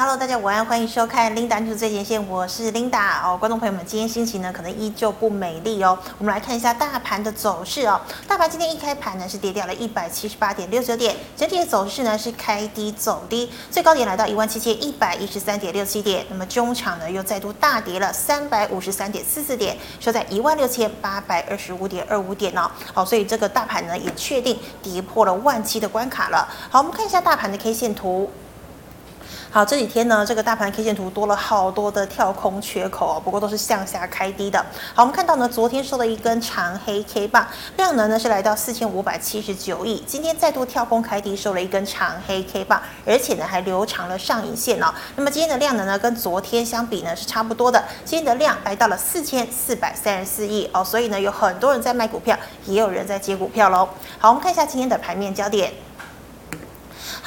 [0.00, 3.36] Hello，大家午安，欢迎收看 Linda 走最前线，我是 Linda 哦。
[3.36, 5.98] 观众朋友们，今天心情呢可能依旧不美丽哦。
[6.18, 8.00] 我们来看一下大盘的走势哦。
[8.28, 16.24] 大盘今天一开盘呢是跌掉了一百七十八点六九点，整体的走势呢是开低走低，最高点来到一万七千一百一十三点六七点。
[16.30, 22.70] 那么中场呢又再度大跌了三百五十三点四四点，收在一万六千八百二十五点二五点哦。
[22.94, 26.48] 好，所以这个大盘呢也确定跌破了万七的关卡了。
[26.70, 28.30] 好，我们看一下大盘的 K 线图。
[29.50, 34.58] 好，这几天呢，这个大盘 K 线图多了好多的跳空缺口哦，不过都是向下开低的。
[34.94, 37.46] 好，我们看到呢，昨天收了一根长黑 K 棒，
[37.78, 40.04] 量能呢是来到四千五百七十九亿。
[40.06, 44.92] 今天再度跳空开低，收了一根长黑 K 棒，而且呢还留长了上影线哦。
[45.16, 50.84] 那么今天的量能呢，跟昨天相比呢是差不多的，今天的量来到了四千四百三十四亿哦。
[50.84, 52.36] 所以呢，有很多人在卖股票，
[52.66, 53.88] 也有人在接股票喽。
[54.18, 55.87] 好，我们看一下今天的盘面焦点。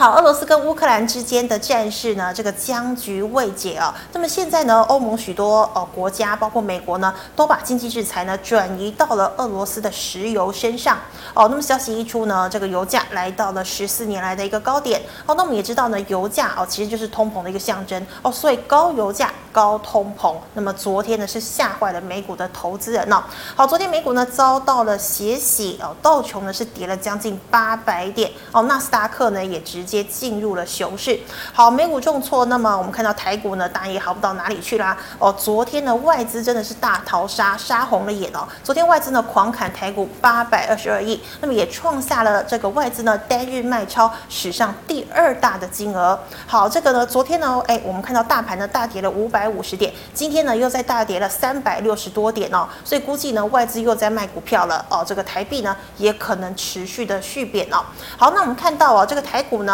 [0.01, 3.93] 好，俄罗斯跟乌克兰之间的战事呢，这个僵局未解啊。
[4.13, 10.97] 那么现在呢，欧盟许多呃国家，包括美国呢，都把经济制裁呢转移到了俄罗斯的石油身上。
[11.35, 14.99] 哦，那么消息一出呢，这个油价来到了十四年来的一个高点。
[15.27, 20.35] 哦，那我们也知道呢，油价哦其实就是通膨的一个象征哦，所以高油价高通膨。
[20.55, 23.23] 那么昨天呢是吓坏了美股的投资人呢。
[23.55, 30.01] 好，昨天美股呢遭到了血洗哦，道琼呢是跌了将近八百点哦，纳斯达克呢也直接。
[30.11, 31.19] 进入了熊市，
[31.53, 34.95] 好，美股重挫，那么我们看到台股呢，当然也好不到哪里去啦。
[35.17, 38.47] 哦，昨天呢，外资真的是大逃杀，杀红了眼哦。
[38.63, 46.19] 昨天外资呢狂砍台股八百二十二亿，那么也创下了这个外资呢单日卖超史上第二大的金额。
[46.45, 55.03] 好，这个呢，昨天呢，哎，我们看到大盘呢大跌了五百五十点，今天呢又在大跌了三百六十多点哦，所以估计呢外资又在卖股票了哦。
[55.07, 57.83] 这个台币呢也可能持续的续贬哦。
[58.17, 59.70] 好，那我们看到哦，这个台股呢。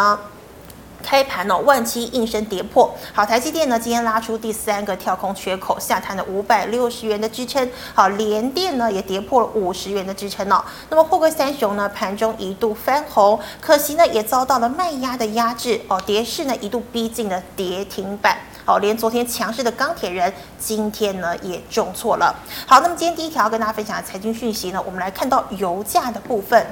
[1.00, 2.92] 开盘哦，万七应声跌破。
[3.14, 7.70] 好，台积电呢今天拉出第三个跳空缺口，下探了五百六十元的支撑。
[7.94, 10.62] 好，联电呢也跌破了五十元的支撑哦。
[10.90, 18.36] 那么货柜三雄呢盘中一度翻红，可惜呢也遭到了卖压的压制哦，跌势呢一度逼近了跌停板。
[18.64, 22.34] 好，连昨天强势的钢铁人今天呢也重挫了。
[22.66, 26.66] 好，那么今天第一条跟大家分享的财经讯息呢，我们来看到油价的部分。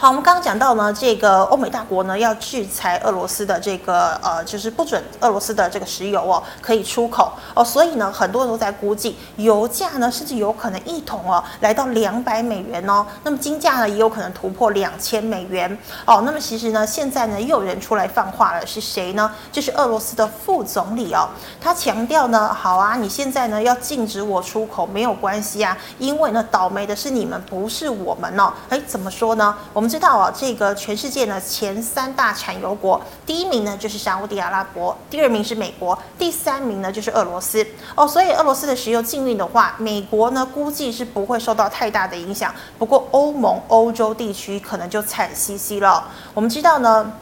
[0.00, 16.22] 好，我们刚刚讲到呢，这个欧美大国呢要制裁俄罗斯的这个呃，就是不准俄罗斯的这个石油哦可以出口哦，所以呢，很多人都在估计油价呢甚至有可能一桶哦来到两百美元哦，那么金价呢也有可能突破两千美元哦。
[16.24, 19.28] 那么其实呢，现在呢又有人出来放话了，是谁呢？
[19.50, 21.28] 就是俄罗斯的副总理哦，
[21.60, 28.52] 他强调呢，好啊，你现在呢要禁止我出口没有关系啊，因为呢倒霉的是你们，不是我们哦。
[28.68, 29.52] 哎，怎么说呢？
[29.72, 29.87] 我们。
[29.88, 38.06] 知道啊，这个全世界呢前三大产油国，第一名呢就是沙乌地阿拉伯，第二名是美国，第三名呢就是俄罗斯哦。
[38.06, 46.06] 所以俄罗斯的石油禁运的话，美国呢估计是不会受到太大的影响，不过欧盟、欧洲地区可能就惨兮兮了。
[46.34, 47.12] 我们知道呢。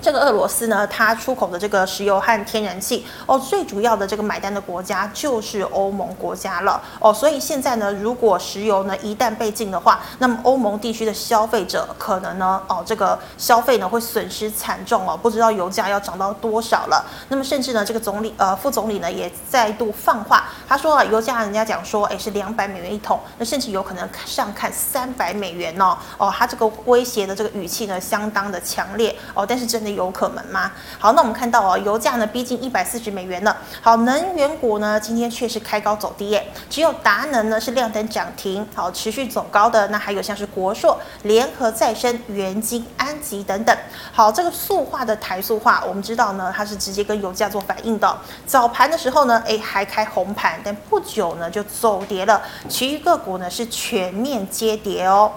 [0.00, 17.04] 这个俄罗斯呢，它出口的这个石油和天然气哦，最主要的这个买单的国家就是欧盟国家了哦，所以现在呢，如果石油呢一旦被禁的话，那么欧盟地区的消费者可能呢哦，这个消费呢会损失惨重哦，不知道油价要涨到多少了。
[17.28, 29.87] 那么甚至呢，这个总理呃副总理呢也再度放话，他说啊，油价人家讲说，哎是两百美元一桶，那甚至有可能上看三百美元哦哦，他这个威胁的这个语气呢相当的强烈哦，但是真的。
[29.94, 30.72] 有可能吗？
[30.98, 33.56] 好，那我们看到哦，油价呢逼近一百四十美元了。
[33.80, 39.88] 好，能源股呢今天却是开高走低耶，只有达能呢是亮灯涨停，好，持续走高的。
[39.88, 43.76] 那还有像是国硕、联合再生、元晶、安吉等等。
[44.12, 48.18] 好，这个塑化的台塑化，我们知道呢，它是直接跟油价做反应的。
[48.46, 52.42] 早盘的时候呢，哎还开红盘，但不久呢就走跌了。
[52.68, 55.30] 其余个股呢是全面皆跌哦。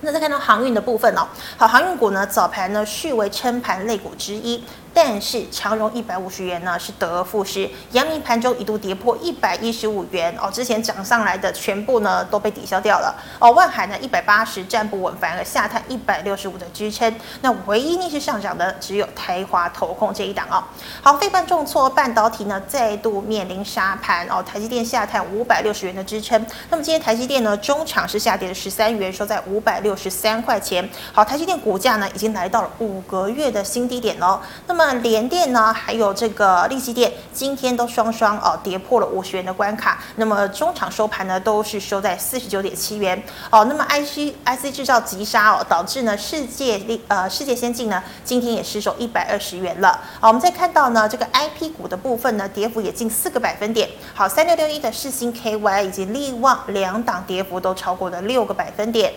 [0.00, 1.26] 那再看到航运的部分哦，
[1.56, 4.62] 好，航运股呢早盘呢续为撑盘类股之一。
[4.92, 13.52] 但是长荣一百五十元呢是得而复失，阳明盘中一度跌破一百一十五元哦，之前涨上来的全部呢都被抵消掉了哦。
[13.52, 17.14] 万海呢一百八十站不稳，反而下探一百六十五的支撑。
[17.42, 20.62] 那唯一逆势上涨的只有台华投控这一档哦。
[21.00, 26.44] 好，非半重挫，半导体呢再度面临杀盘哦，台积电下探五百六十元的支撑。
[26.70, 30.88] 那么今天台积电呢中场是下跌了十三元，收在五百六十三块钱。
[31.12, 34.40] 好，台积电股价呢已经来到了五个月的新低点哦。
[34.66, 39.98] 那么那么联电呢，还有这个力积电，今天都双双哦跌破了五十元的关卡。
[40.14, 43.20] 那么中场收盘呢，都是收在四十九点七元
[43.50, 43.64] 哦。
[43.64, 50.00] 那么 IC IC 制造急杀哦，导致呢世界力呃世界先进呢今天也失守一百二十元了。
[50.20, 53.90] 好，我们再看到呢这个 IP 股的部分呢，跌幅也近四个百分点。
[54.14, 59.12] 好，三六六一的世芯 KY 以及力旺两档跌幅都超过了六个百分点。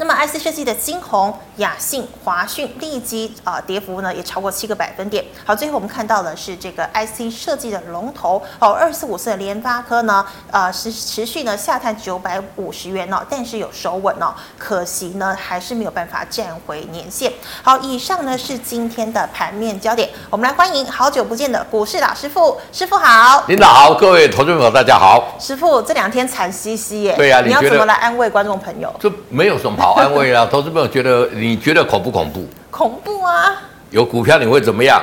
[0.00, 5.22] 那么，IC 设计的晶宏、亚信、华讯、利基啊，跌幅呢也超过七个百分点。
[5.44, 17.30] 好，最后我们看到的是这个 IC 设计的龙头哦，二四五四的联发科呢，呃，是持续呢下探九百五十元哦，但是有守稳哦，可惜呢还是没有办法站回年线。
[17.62, 25.36] 好，以上呢是今天的盘面焦点，我们来欢迎好久不见的股市老师傅，师傅好，领导好，各位投资朋友大家好。
[25.38, 28.90] 师傅这两天惨兮兮耶，对呀、啊，你要怎么来安慰观众朋友？
[28.98, 30.00] 这没有什么好。
[30.00, 32.46] 安慰啊，投资朋友觉得你觉得恐不恐怖？
[32.70, 33.60] 恐怖啊！
[33.90, 35.02] 有股票你会怎么样？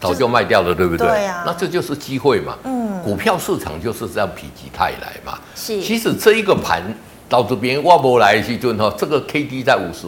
[0.00, 1.08] 早就卖掉了，对不对？
[1.08, 2.54] 对啊，那这就是机会嘛。
[2.62, 5.36] 嗯，股票市场就是这样否极泰来嘛。
[5.56, 6.82] 是，其实这一个盘
[7.28, 10.06] 到这边挖不来去，就哈，这个 K D 在五十，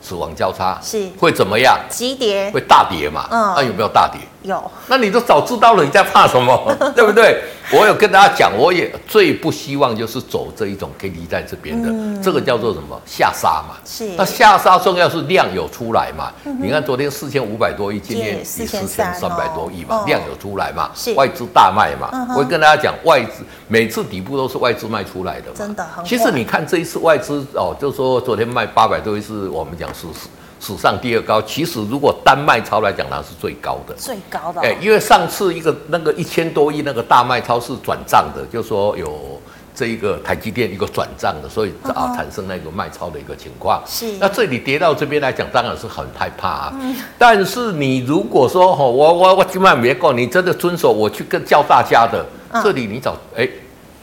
[0.00, 1.76] 死亡交叉是会怎么样？
[1.90, 3.26] 急跌会大跌嘛？
[3.32, 4.20] 嗯，那有没有大跌？
[4.42, 6.76] 有，那你都早知道了，你在怕什么？
[6.94, 7.42] 对不对？
[7.72, 13.76] 我有跟大家讲，我也最不希望就是走这一种 K D 在这边的，嗯、这个叫做什么下杀嘛？
[13.86, 14.08] 是。
[14.16, 16.30] 那下杀重要是量有出来嘛？
[16.44, 20.90] 嗯、你看昨天四千五百多亿，今天也四千三百多亿嘛，哦、量有出来嘛？
[20.94, 21.14] 是。
[21.14, 22.10] 外资大卖嘛？
[22.12, 25.54] 嗯、我会跟大家讲，外资每次底部都是外资卖出来的嘛。
[25.56, 26.04] 真的很。
[26.04, 30.28] 其实你看这一次外资哦，就是说昨天卖八百多亿，是我们讲是是。
[30.64, 33.92] 史上第二高，其实如果单卖超来讲，它是最高的。
[33.96, 34.62] 最高的、哦。
[34.62, 39.42] 哎，因为上次一个那个一千多亿那个大卖超是转账的，就是说有
[39.74, 43.82] 这一个台积电一个转账的，所以啊产生那个卖超的一个情况。
[43.88, 44.12] 是。
[44.20, 46.72] 那这里跌到这边来讲，当然是很害怕啊。
[46.80, 46.94] 嗯。
[47.18, 53.48] 但是你如果说哈，我我我今晚没够，你真的遵守我去跟叫大家的，嗯、这里你找哎。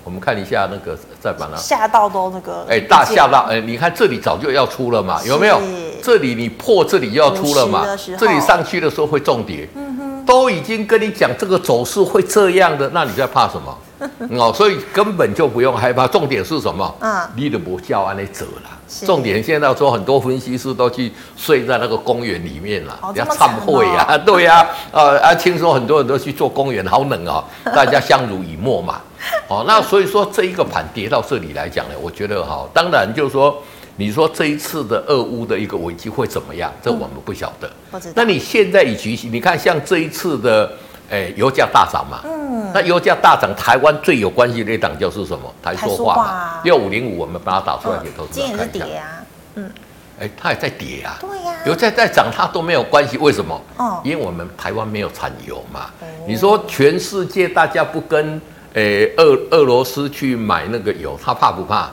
[0.09, 5.61] 我们看一下那个，再把它下到都那个，哎，大下到哎，你看这里早就要出了嘛，有没有？
[6.01, 7.85] 这里你破这里就要出了嘛，
[8.17, 13.77] 这里上去的时候会重叠，嗯哼，都已经跟你讲这个走势会这样的，那你在怕什么？
[14.39, 16.07] 哦，所以根本就不用害怕。
[16.07, 16.95] 重点是什么？
[16.99, 18.78] 啊，你都不叫安内走了。
[19.05, 27.43] 重点现在说很多分析师都去睡在那个公园里面了，要忏悔呀， 对呀，呃啊，听说很多人都去做公园，好冷啊，
[27.73, 29.01] 大家相濡以沫嘛。
[29.47, 33.61] 哦，那所以说这一个盘跌到这里来讲呢，我觉得哈，当然就是说，
[33.97, 36.73] 你说这一次的俄乌的一个危机会怎么样？
[36.81, 37.69] 这我们不晓得。
[38.15, 40.71] 那你现在以及你看像这一次的。
[41.09, 45.53] 哎，油价大涨嘛，嗯，那油价大涨，台湾最有关系的一档就是什么？
[45.63, 48.85] 台塑化嘛，六五零五，我们把它打出来给投资者看一下。
[48.85, 49.23] 啊，
[49.55, 49.71] 嗯，
[50.19, 53.59] 哎，它也在跌啊，对呀，油价在涨，它都没有关系，为什么？
[53.77, 55.87] 哦，因为我们台湾没有产油嘛。
[56.27, 58.39] 你说全世界大家不跟
[58.73, 61.89] 诶俄俄罗斯去买那个油，他怕不怕？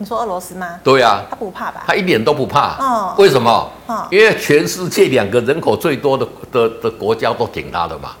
[0.00, 0.66] 你说俄罗斯吗？
[0.82, 1.84] 对呀，他不怕吧？
[1.86, 2.74] 他一点都不怕。
[2.78, 3.70] 哦，为什么？
[4.10, 8.12] 因为全世界两个人口最多的的的国家都挺他的嘛。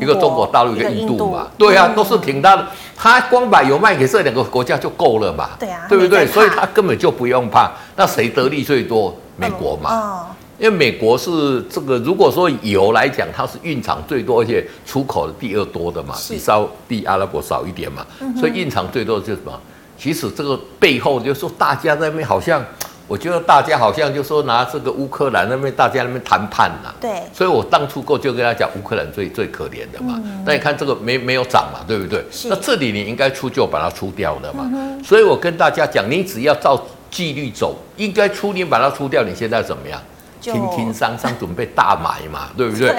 [0.00, 2.66] 一个中国大陆，一个印度嘛，对啊，都是挺大的。
[2.96, 6.26] 他光把油卖给这两个国家就够了嘛，对啊，对不对？
[6.26, 7.70] 所以他根本就不用怕。
[7.94, 9.14] 那谁得利最多？
[9.36, 18.06] 美国嘛，因为美国是这个，如果说油来讲，它是蕴藏最多，而且出口的第二多的嘛，比稍比阿拉伯少一点嘛，
[18.40, 19.52] 所以蕴藏最多的就是什么？
[19.98, 22.64] 其实这个背后就是说，大家在那边好像。
[23.08, 26.92] 我觉得大家好像就说拿这个乌克兰那边，大家那边谈判呐。
[27.00, 27.22] 对。
[27.32, 30.20] 所以我当初过就跟他讲，乌克兰最最可怜的嘛。
[30.44, 32.22] 那你看这个没没有涨嘛，对不对？
[32.30, 32.48] 是。
[32.50, 34.70] 那这里你应该出就把它出掉了嘛。
[35.02, 36.78] 所以我跟大家讲，你只要照
[37.10, 39.98] 纪律走，应该出你把它出掉，你现在怎么样？
[40.42, 42.94] 轻轻桑桑准备大买嘛，对不对？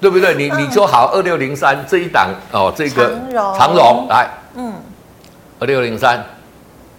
[0.00, 0.34] 对不对？
[0.34, 3.20] 你你说好二六零三这一档哦，这个
[3.58, 4.80] 长荣来，嗯，二
[5.64, 6.24] 六零三。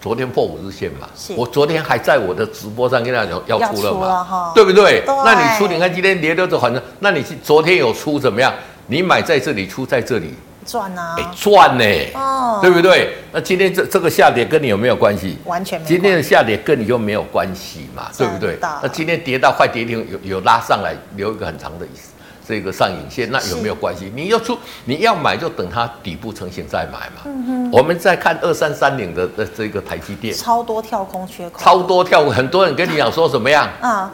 [0.00, 5.00] 昨天破五日线嘛，我昨天还在我的直播上跟大家讲要出了嘛，了对不对？
[5.00, 8.52] 对那你出，你看今天跌的都反正，那你昨天有出怎么样？
[8.88, 10.34] 你买在这里，出在这里，
[10.66, 13.14] 赚啊，哎赚呢，哦，对不对？
[13.32, 15.38] 那今天这这个下跌跟你有没有关系？
[15.46, 15.86] 完全没。
[15.86, 18.58] 今天的下跌跟你就没有关系嘛，对不对？
[18.60, 22.10] 那今天跌到快跌停，有有拉上来，留一个很长的意思。
[22.46, 24.12] 这个上影线那有没有关系？
[24.14, 27.22] 你要出你要买就等它底部成型再买嘛。
[27.24, 33.66] 嗯、哼我们再看二三三零的的这个台积电，超多跳空缺口，超多跳空，很多人跟你讲说怎么样？
[33.80, 34.12] 啊，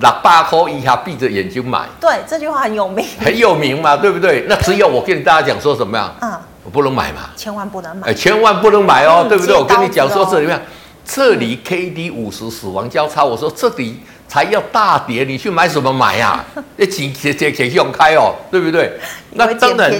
[0.00, 1.86] 六百块以下闭着眼睛买。
[2.00, 4.46] 对，这句话很有名，很有名嘛， 对不对？
[4.48, 6.14] 那只有我跟大家讲说什么样？
[6.20, 9.56] 啊，我不能买嘛，千万不能买，哎，千万不能买哦，嗯、对不对？
[9.56, 10.62] 我跟你讲说这里面，
[11.04, 14.00] 这里 K D 五十死亡交叉，我说这里。
[14.26, 16.44] 才要大跌，你去买什么买呀？
[16.76, 18.92] 那钱钱钱钱用开哦，对不对？
[19.32, 19.92] 那当然，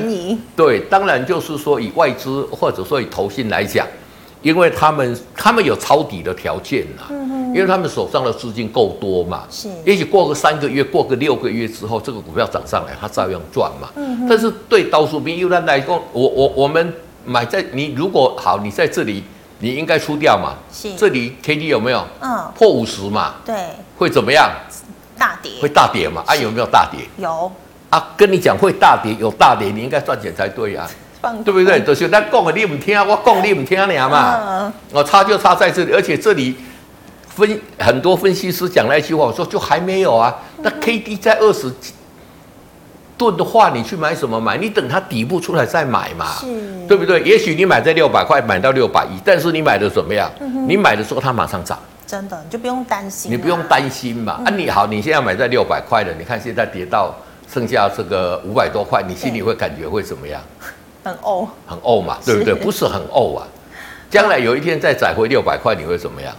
[0.57, 3.87] 对，当然就是说以外资或者说以投信来讲，
[4.43, 7.05] 因为他们他们有抄底的条件呐，
[7.55, 13.89] 因为他们手上的资金够多嘛，是，也许过个三个月，过个六个月之后，这个股票涨上来，它照样赚嘛。
[14.29, 16.93] 但是对刀叔兵又来来说，我我我们
[17.25, 19.23] 买在你如果好，你在这里。
[19.59, 20.55] 你应该出掉嘛？
[20.73, 22.07] 是，这里 K D 有没有？
[22.21, 23.35] 嗯，破五十嘛？
[23.45, 23.55] 对，
[23.97, 24.51] 会怎么样？
[25.17, 26.23] 大跌，会大跌嘛？
[26.27, 27.01] 啊，有没有大跌？
[27.17, 27.51] 有
[27.89, 30.89] 啊，跟你讲会大跌，有大跌，你应该赚钱才对啊，
[31.45, 31.81] 对不对？
[31.83, 34.73] 就是咱讲的你不听，我讲你不听你嘛。
[34.91, 36.57] 我差就差在这里，而且这里
[37.29, 41.73] 分很多分析师讲了一句话，我说就还没有啊，那 K D 在二十。
[43.17, 44.57] 盾的话，你去买什么买？
[44.57, 46.47] 你等它底部出来再买嘛，是
[46.89, 47.21] 对不对？
[47.23, 50.31] 也许你买在六百块，买到六百一，但是你买的怎么样？
[50.41, 54.37] 嗯、你买的时候它马上涨，真的你就不用担心，你不用担心嘛。
[54.41, 57.15] 嗯、啊，你好，你现在买在六百块的，你看现在跌到
[57.53, 60.41] 剩下这个五百多块，你心里会感觉会怎么样？
[61.05, 62.55] 很呕，很呕嘛，对不对？
[62.55, 63.47] 不是很呕啊？
[64.11, 66.35] 将来有一天再涨回六百块，你会怎么样？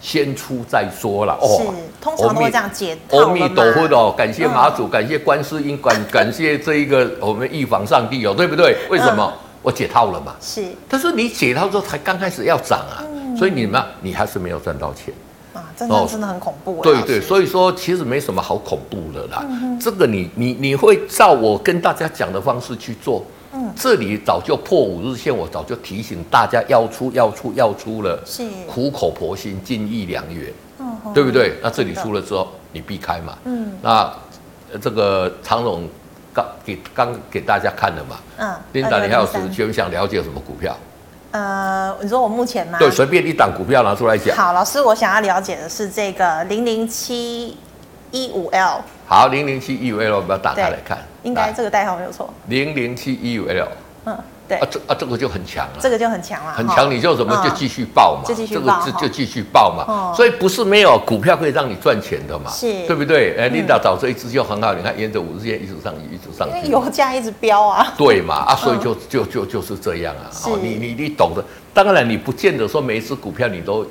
[0.00, 2.96] 先出再说了哦，通常都会这样解。
[3.10, 8.76] 阿弥陀佛哦，感谢妈祖，感谢观世音，感感谢这一个我们预防上帝哦，对不对？
[8.90, 10.34] 为什么我解套了嘛？
[10.40, 10.64] 是。
[10.88, 13.04] 但是你解套之后才刚开始要涨啊，
[13.38, 15.14] 所以你们你还是没有赚到钱
[15.54, 16.80] 啊，真的真的很恐怖。
[16.82, 19.44] 对对，所以说其实没什么好恐怖的啦。
[19.80, 23.24] 这个你你你会照我跟大家讲的方式去做。
[23.76, 31.54] 这里早就破五日线，我早就提醒大家要出要出要出了，是苦口婆心，金玉良缘，嗯、对不对？
[31.62, 33.36] 那这里出了之后，你避开嘛。
[33.44, 34.12] 嗯，那
[34.80, 35.88] 这个长总
[36.32, 38.16] 刚给刚给大家看了嘛。
[38.38, 40.76] 嗯，琳达，你还有时间想了解什么股票？
[41.32, 42.78] 呃，你说我目前吗？
[42.78, 44.34] 对，随便一档股票拿出来讲。
[44.36, 47.56] 好，老师，我想要了解的是这个零零七
[48.10, 48.82] 一五 L。
[49.08, 50.98] 好，零零七一五 L，我们要打开来看。
[51.22, 52.28] 应该这个代号没有错。
[52.48, 53.68] 零零七一五 L。
[54.04, 54.58] 嗯，对。
[54.58, 55.74] 啊，这啊这个就很强了。
[55.78, 56.52] 这个就很强了。
[56.52, 58.22] 很强，你就怎么就继续爆嘛？
[58.26, 58.82] 就继续抱。
[58.84, 60.12] 这个就就继续爆嘛。
[60.12, 62.50] 所以不是没有股票可以让你赚钱的嘛？
[62.50, 63.36] 是，对不对？
[63.38, 66.56] 哎，琳达找这一支就很好，你看沿着五日线一直上去，一直上去。
[66.56, 67.94] 因为油价一直飙啊。
[67.96, 68.44] 对嘛？
[68.48, 70.26] 啊，所以就就就就是这样啊。
[70.46, 71.44] 哦，你你你懂的。
[71.72, 73.86] 当然，你不见得说每一支股票你都。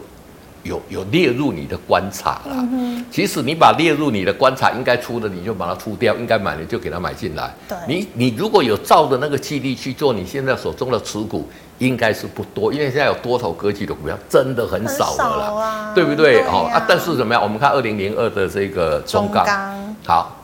[0.65, 7.53] 有有列入你的观察啦，嗯、其实你把列入你的观察，应该出的你就把它出掉，应该买的就给它买进来。
[7.69, 16.41] 对，你你如果有照着那个纪律去做，你现在手中的持股应该是不多，因为现在有多头格局的股票真的很少了啦，啊、对不对？
[16.47, 17.41] 哦啊，啊，但是怎么样？
[17.41, 20.35] 我们看二零零二的这个中钢，中钢好，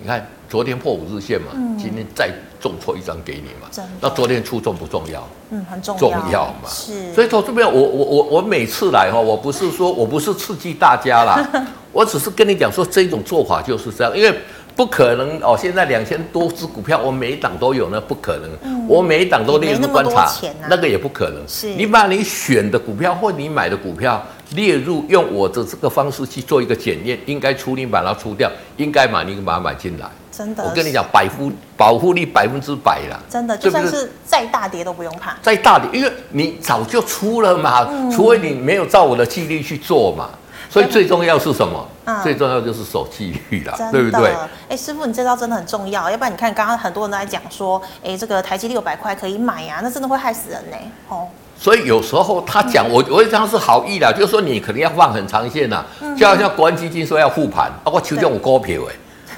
[0.00, 2.30] 你看昨天破五日线嘛，嗯、今天再。
[2.66, 3.68] 重错一张给你嘛？
[4.00, 5.28] 那昨天出重不重要？
[5.50, 6.00] 嗯，很重要。
[6.00, 6.68] 重要嘛？
[6.68, 7.14] 是。
[7.14, 14.36] 所以投资朋友，我我我我每次来哈，我不是说我不是刺激大家啦， 我只是跟你讲说这种做法就是这样，因为
[14.74, 15.56] 不可能哦。
[15.56, 18.50] 现在两千多只股票，我每一档都有，那不可能。
[18.64, 18.84] 嗯。
[18.88, 20.28] 我每一档都列入观察，
[20.68, 21.40] 那个也不可能。
[21.46, 21.68] 是。
[21.68, 24.20] 你把你选的股票或你买的股票
[24.54, 30.10] 列入，用我的这个方式去做一个检验，应该出你把它出掉，应该买你把它买进来。
[30.36, 33.18] 真的，我跟你讲，百分保护率百分之百啦。
[33.30, 35.36] 真的，就算是再大跌都不用怕。
[35.40, 40.30] 再大跌，因为你早就出了嘛，嗯、除非你没有照我的纪律去做嘛。
[40.68, 41.88] 所以最重要是什么？
[42.04, 44.30] 嗯、最重要就是守纪律啦，的对不对？
[44.30, 50.76] 哎、欸，师傅，你这招真的很重要，要不然你看刚刚很多人都在讲说，哎、欸，这个台积六百块可以买呀、啊，那真的会害死人呢。
[51.08, 51.28] 哦，
[51.58, 55.84] 所以有时候他讲、嗯、我，我这样是好意的，就是说你可能要放很长线呐，
[56.18, 58.94] 就好像国安基金说要护盘，啊，我手中有股票哎。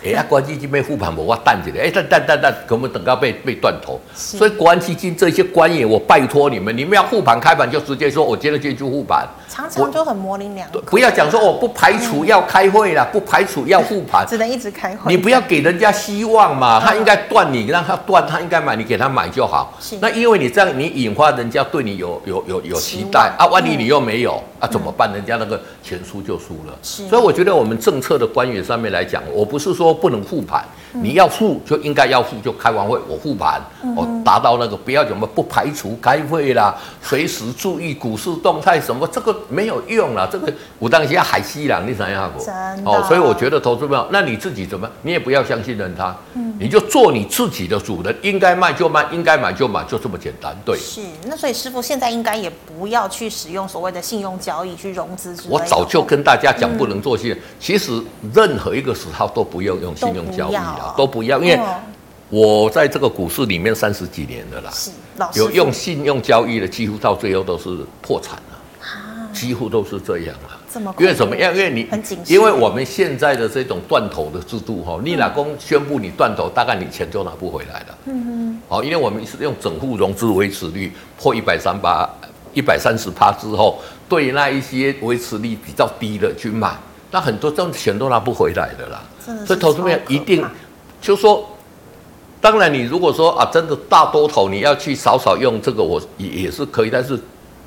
[0.08, 1.84] 哎呀，国安基金被护盘，我淡起来。
[1.84, 4.00] 哎，但但但但，可能等到被被断头。
[4.14, 9.28] 所以国安基金这些官员，我拜托你们，你们要护盘开盘就直接说，我接着进去护盘。
[9.58, 10.80] 常常就很模棱两可。
[10.82, 15.12] 不要讲说我不排除要开会了，嗯、不排除要护盘，只能一直开会。
[15.12, 19.76] 你不要给人家希望嘛，他应该断你，让他断，他应该买，你给他买就好。
[20.00, 25.12] 那因为你这样，你引发人家对你有有有有期待啊，万一你又没有、嗯、啊，怎么办？
[25.12, 26.78] 人家那个钱输就输了。
[26.80, 30.64] 所以我觉得我们政策的官员上面来讲，我不是说不能护盘。
[30.92, 33.60] 你要付就应该要付，就开完会我复盘，
[33.96, 42.40] 我达到那个不要怎么不排除开会啦，随时注意股市动态什么，这个没有用啦，这个我当下海西啦，你想要不？
[42.84, 46.16] 哦，所以我觉得投资朋友，那你自己怎么，你也不要相信人他，
[46.58, 50.56] 你就做你自己的主人，应该卖就卖，应该买就买，就这么简单。
[50.64, 51.00] 对，是。
[51.26, 55.54] 那所以师傅现在应该也不要去使用所谓的信用交易去融资之类的。
[55.54, 58.02] 我早就跟大家讲不能做信，其实
[58.34, 60.56] 任何一个时候都不要用信用交易。
[60.96, 61.60] 都不要，因为
[62.30, 67.70] 我在这个股市里面三十几年了啦，有用信用交易的，几乎到最后都是
[68.02, 70.58] 破产了，几乎都是这样了。
[70.70, 71.56] 这么因为怎么样？
[71.56, 71.88] 因为你
[72.26, 77.98] 因为我们现在的这种断头的制度哈，你老公宣布你断头，大概你钱就拿不回来了。
[78.04, 78.60] 嗯嗯。
[78.68, 82.06] 好，因为我们是用整户融资维持率破一百三八
[82.52, 86.76] 一百三十趴之后，对那一些维持率比较低的去买，
[87.10, 89.02] 那很多这种钱都拿不回来的啦。
[89.46, 90.44] 所以投资面一定
[91.00, 91.48] 就说，
[92.40, 97.18] 当然你如果说啊，真的大多头你要去少少用这个，我也也是可以，但是。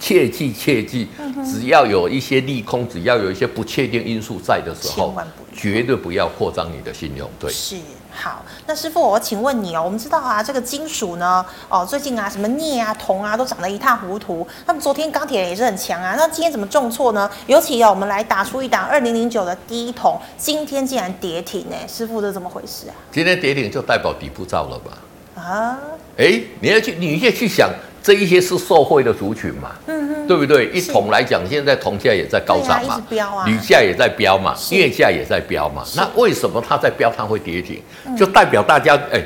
[0.03, 1.07] 切记切记，
[1.45, 5.13] 只要有一些利空，只要有一些不确定因素在的时候，
[5.55, 7.29] 绝对不要扩张你的信用。
[7.39, 7.75] 对，是
[8.11, 8.43] 好。
[8.67, 14.47] 那师傅，我请问你哦，我们知道啊，这个金属呢，哦，最近啊，什么镍啊、铜啊，都涨得一塌糊涂。
[14.65, 17.29] 那么昨天钢铁也是很强啊，那今天怎么重挫呢？
[17.47, 21.75] 尤其哦，我们来打出一档二零零九的第一桶，今天竟然跌停呢？
[21.87, 22.93] 师傅，这怎么回事啊？
[23.11, 24.91] 今天跌停就代表底部造了吧？
[25.41, 25.77] 啊？
[26.17, 27.69] 哎，你要去，你要去想。
[28.03, 30.67] 这一些是受惠的族群嘛，嗯，对不对？
[30.71, 33.01] 一铜来讲，现在铜价也在高涨嘛，
[33.45, 35.83] 铝价也在飙嘛，镍价也在飙嘛。
[35.95, 37.81] 那为什么它在飙，它会跌停？
[38.17, 39.23] 就代表大家哎，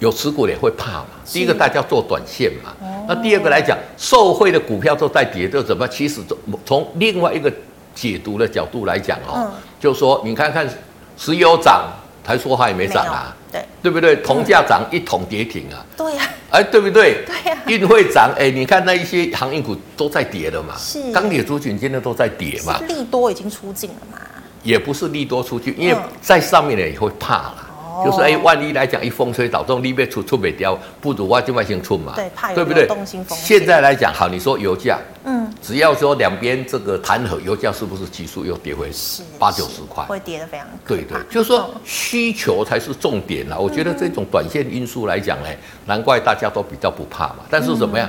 [0.00, 1.06] 有持股也会怕嘛。
[1.24, 2.74] 第一个，大家做短线嘛。
[3.08, 5.88] 那第二个来讲，受惠的股票都在跌，就怎么？
[5.88, 6.20] 其实
[6.66, 7.50] 从另外一个
[7.94, 10.68] 解读的角度来讲哦，就说你看看
[11.16, 11.90] 石油涨，
[12.24, 13.36] 台塑化也没涨啊。
[13.52, 14.16] 对，对不对？
[14.16, 15.84] 铜价涨，一桶跌停啊。
[15.96, 16.28] 对呀。
[16.50, 17.24] 哎，对不对？
[17.24, 17.58] 对呀。
[17.66, 20.74] 运会涨，哎，你看那一些航运股都在跌了嘛。
[20.78, 21.12] 是。
[21.12, 22.80] 钢铁族群今天都在跌嘛。
[22.88, 24.18] 利多已经出尽了嘛。
[24.62, 27.56] 也不是利多出去，因为在上面的也会怕了。
[28.02, 32.12] 就是哎，万一来讲一风吹倒，这种利别出出不掉，不如我就外先出嘛。
[32.16, 32.86] 对，怕对不对？
[32.86, 33.36] 动心风。
[33.36, 38.90] 现在来讲，好，你说油价，嗯，只要说两边这个谈和，油价是不是急速又跌回
[39.38, 40.04] 八九十块？
[40.04, 40.66] 会跌得非常。
[40.86, 43.56] 对对，就是说需求才是重点啦。
[43.58, 47.40] 我觉得这种短线因素来讲，哎，难怪大家都比较不怕嘛。
[47.50, 48.08] 但是怎么样？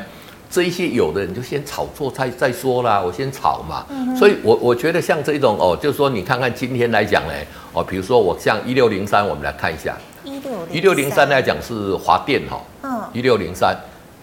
[0.55, 3.85] 这一些有的人就先炒作再再说啦，我先炒嘛。
[4.17, 7.33] 所以我我觉得像这种哦，就是说你看看今天来讲呢，
[7.73, 9.97] 哦，比如说我像一六零三，我们来看一下。
[10.71, 13.75] 一六零三来讲是华电哈，嗯，一六零三，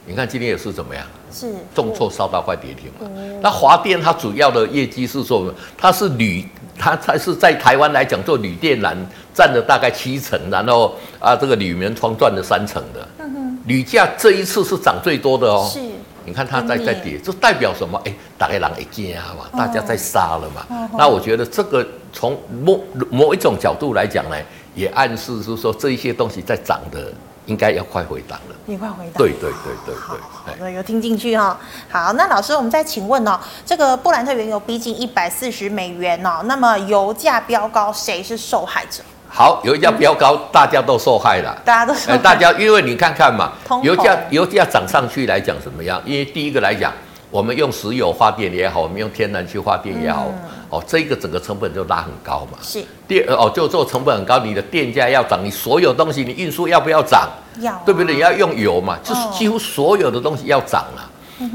[0.07, 1.05] 你看今天也是怎么样？
[1.31, 3.39] 是重挫烧到快跌停了。
[3.43, 6.43] 那华电它主要的业绩是说，它是铝，
[6.79, 8.97] 它它是在台湾来讲做铝电缆
[9.35, 13.07] 占了大概七成，然后啊这个铝门窗占了三成的。
[13.67, 15.71] 铝价这一次是涨最多的哦。
[15.73, 15.79] 是，
[16.25, 18.01] 你看它在在跌，这代表什么？
[18.05, 20.89] 哎，大家人一惊嘛，大家在杀了嘛。
[20.99, 22.81] 那我觉得这个从某
[23.11, 24.37] 某一种角度来讲呢。
[24.75, 27.13] 也暗示是说这一些东西在涨的，
[27.45, 28.57] 应该要快回档了。
[28.65, 29.13] 你快回档。
[29.19, 29.95] 对对对对对。
[29.95, 30.17] 好，
[30.59, 31.61] 好，有听进去哈。
[31.91, 39.03] 好，那老师，我们再请问哦，这个布兰特原油逼近一百四十美元哦，那么油价飙高，谁是受害者？
[39.35, 41.57] 好，油价飙高，大家都受害了。
[41.65, 42.19] 大家都受害。
[42.19, 43.51] 大家因为你看看嘛，
[43.83, 46.01] 油价油价涨上去来讲怎么样？
[46.05, 46.93] 因为第一个来讲，
[47.31, 50.27] 我们用石油发电也好，我们用天然气发电也好。
[50.69, 52.59] 哦，这个整个成本就拉很高嘛。
[52.61, 52.85] 是。
[53.09, 57.27] 第二哦，就做成本很高，你的电价要涨，你所有东西你运输要不要涨？
[57.61, 57.81] 要、啊。
[57.87, 58.15] 对不对？
[58.15, 61.11] 你要用油嘛，就是几乎所有的东西要涨了。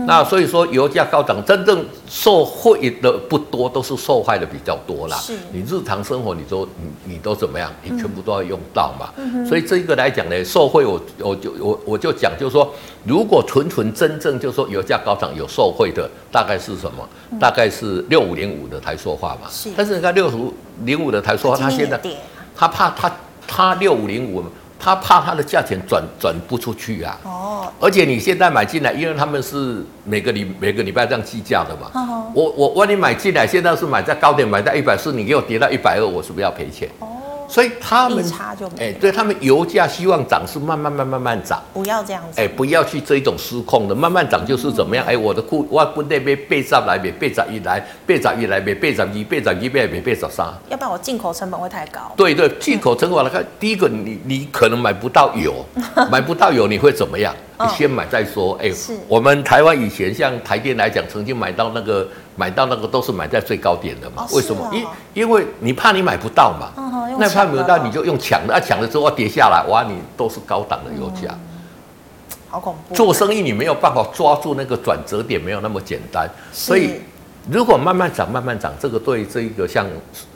[0.05, 5.17] 那所以说油价高涨，真正受惠的不多，都是受害的比较多啦。
[5.17, 6.65] 是，你日常生活你都
[7.05, 7.71] 你你都怎么样？
[7.83, 9.09] 你全部都要用到嘛。
[9.17, 12.73] 嗯、所以这个来讲呢，受惠我我就我我就讲，就是说，
[13.03, 17.07] 如果纯纯真正就是说油价高涨有受惠的，大概是什么？
[17.31, 19.49] 嗯、大概是六五零五的台塑化嘛。
[19.49, 19.69] 是。
[19.75, 21.99] 但是你看六五零五的台塑化，它现在
[22.55, 23.11] 它怕它
[23.47, 24.43] 它六五零五。
[24.79, 27.17] 他怕他的价钱转转不出去啊！
[27.23, 31.89] 哦，而且你现在买进来，因为他们是每个礼每个礼拜这样计价的嘛。
[31.93, 36.87] 哦，我我我你买进来，现在是买在高点，买在一百四，你给我跌到一百二，我是不是要赔钱？
[36.99, 37.07] 哦。
[37.47, 38.23] 所以他们
[38.77, 45.05] 哎，对他们油价希望涨是慢慢慢慢慢涨，不要这样子，哎，不要去这一种失控的，慢慢涨就是怎么样？
[45.07, 52.11] 哎，我的库我不那边背十来背背十一来背十一来背背十二背十二背背背十三，要不然我进口成本会太高。
[52.15, 55.65] 对对，进口成本来看，第一个你你可能买不到油，
[56.11, 57.33] 买不到油你会怎么样？
[57.59, 58.57] 你先买再说。
[58.61, 62.07] 哎，是我们台湾以前像台电来讲，曾经买到那个。
[62.39, 64.23] 买到那个都是买在最高点的嘛？
[64.31, 64.69] 为什么？
[64.71, 66.69] 因因为你怕你买不到嘛。
[67.17, 71.35] 那怕买不到你就用抢的，啊抢了之后跌下来，哇，你都是高档的油价。
[72.47, 72.93] 好恐怖。
[72.93, 77.01] 做生意你没有办法抓住那个转折点，没有那么简单，所以。
[77.49, 79.85] 如果慢慢涨，慢慢涨，这个对这一个像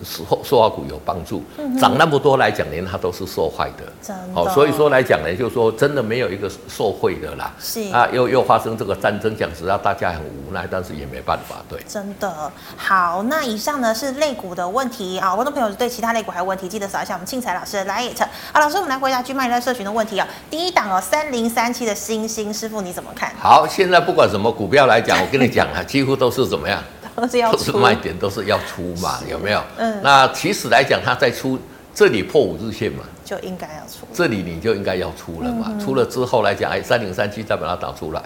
[0.03, 1.43] 塑塑化股有帮助。
[1.79, 3.83] 涨那么多来讲，连它都是受害的。
[4.01, 4.33] 真的。
[4.33, 7.51] 好，所以说来讲呢，就是说真的没有一个受惠的啦。
[7.59, 7.81] 是。
[7.91, 11.57] 啊，又又发生这个战争，讲实话，大家很无奈，但是也没办法。
[11.67, 11.79] 对。
[11.87, 12.51] 真的。
[12.77, 15.35] 好，那以上呢是类股的问题啊。
[15.35, 18.11] 观众朋友对其他类股还有问题，记得扫一下我们庆财老师的 LINE。
[18.53, 20.25] 好，老师，我们来回答 GMoney 社群的问题啊。
[20.49, 23.33] 第一档哦，三零三七的星星师傅你怎么看？
[23.37, 26.81] 好，现在不管什么股票来讲，我跟你讲啊，几乎都是怎么样？
[27.15, 29.63] 都是要出，卖点都是要出嘛，有没有？
[29.77, 31.59] 嗯，那其实来讲，它在出
[31.93, 38.21] 这里破五日线嘛，就应该要出，这里你就应该要出了嘛，嗯、出了之后来讲，哎，三零三七再把它打出来，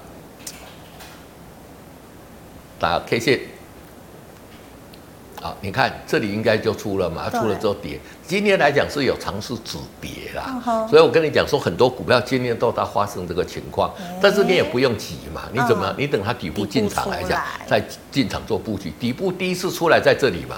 [2.79, 3.39] 打 K 线。
[5.45, 7.99] 好，你看这里应该就出了嘛，出了之后跌。
[8.25, 15.93] 今天来讲是有尝试止跌啦，所以我跟你讲说，很多股票今天都在发生这个情况，但是你也不用急嘛，你怎么样？
[15.99, 17.79] 你等它底部进场来讲，再
[18.11, 18.91] 进场做布局。
[18.99, 20.55] 底部第一次出来在这里嘛，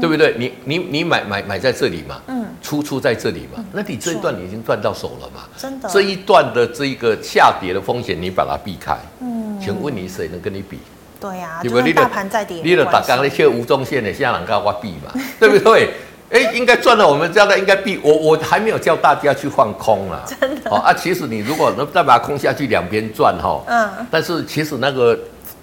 [0.00, 0.34] 对不对？
[0.36, 5.42] 你你你买买买在这里嘛，嗯出出在这里嘛，那你这一段你已经赚到手了嘛？
[5.56, 10.80] 真的，这一段的这一个下跌的风险你把它避开，嗯，请问你谁能跟你比？
[11.24, 15.10] 对呀，因为大盘在跌，你的打刚那些无中线的，现在能够挖币嘛？
[15.40, 15.88] 对不对？
[16.30, 17.98] 哎，应该赚了，我们这样的应该币。
[18.02, 20.70] 我我还没有叫大家去放空啦，真的。
[20.70, 23.62] 哦啊，其实你如果能再把它空下去，两边赚哈。
[23.66, 24.06] 嗯。
[24.10, 25.18] 但是其实那个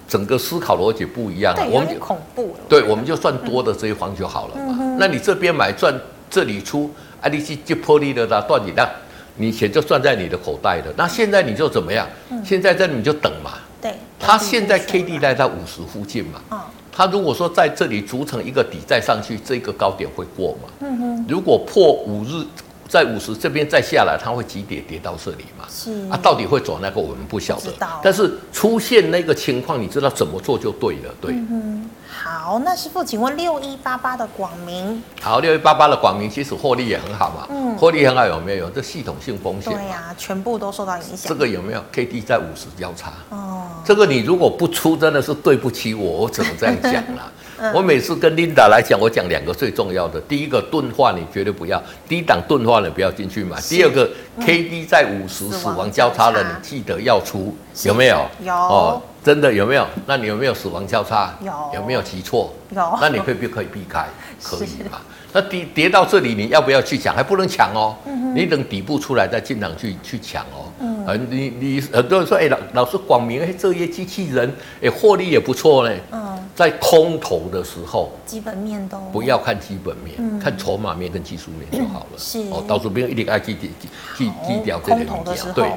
[0.08, 1.56] 整个思考逻辑不一样。
[1.70, 2.66] 我们就恐怖了。
[2.68, 4.96] 对，我们就算多的这一方就好了嘛。
[4.98, 5.94] 那你这边买赚，
[6.28, 6.90] 这里出，
[7.22, 8.90] 啊，你去就破利的啦，断你那，
[9.36, 10.86] 你钱就赚在你的口袋了。
[10.96, 12.08] 那现在你就怎么样？
[12.44, 13.52] 现在这你就等嘛。
[13.82, 16.60] 对，它现在 K D 带在五十附近嘛，嗯，
[16.92, 20.70] 它如果说在这里组成一个底再上去，这个高点会过吗？
[20.82, 22.46] 嗯哼，如果破五日
[22.92, 25.64] 在五十这边再下来，它会急跌跌到这里嘛？
[25.70, 25.94] 是。
[26.10, 27.72] 啊，到底会走那个我们不晓得，
[28.04, 31.32] 但是出现那个情况，你知道怎么做就对了，对。
[31.32, 31.90] 嗯
[32.24, 38.70] 好，那师傅，请问六一八八的广明，好，六一八八的广明其实获利也很好嘛，嗯，获利很好有没有？
[38.70, 41.30] 这系统性风险，对呀、啊，全部都受到影响。
[41.30, 46.94] 这个有没有？K D 在五十交叉，哦，这个你如果不出，真的是对不起我，我只能这样讲
[47.62, 47.74] 了。
[47.74, 53.60] 我每次跟 Linda 来讲，我讲两个最重要的，第一个钝化你绝对不要，低档钝化你不要进去买。
[53.62, 58.26] 第二个 K D 在五十死亡交叉了，你记得要出，有没有？
[58.44, 59.86] 有哦，真的有没有？
[60.06, 61.34] 那你有没有死亡交叉？
[61.42, 62.52] 有，有没有急错？
[62.70, 64.08] 有，那你可以不可以避开？
[64.42, 65.00] 可以嘛？
[65.34, 67.16] 那跌跌到这里，你要不要去抢？
[67.16, 67.96] 还不能抢哦，
[68.36, 70.72] 你等底部出来再进场去去抢哦。
[70.80, 76.00] 嗯，你你很多人说，哎，老老师广明，哎，这些机器人，哎，获利也不错嘞。
[76.12, 76.30] 嗯。
[76.54, 82.08] 在空头的时候，基本面都不要看基本面，嗯、看筹码面跟技术面就好了。
[82.12, 83.72] 嗯、是哦，到时候不用一定爱记记
[84.18, 85.48] 记记掉这些东西。
[85.56, 85.72] 对，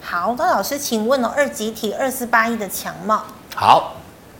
[0.00, 3.22] 好，那老师，请问哦，二级体二四八一的强茂，
[3.54, 3.96] 好，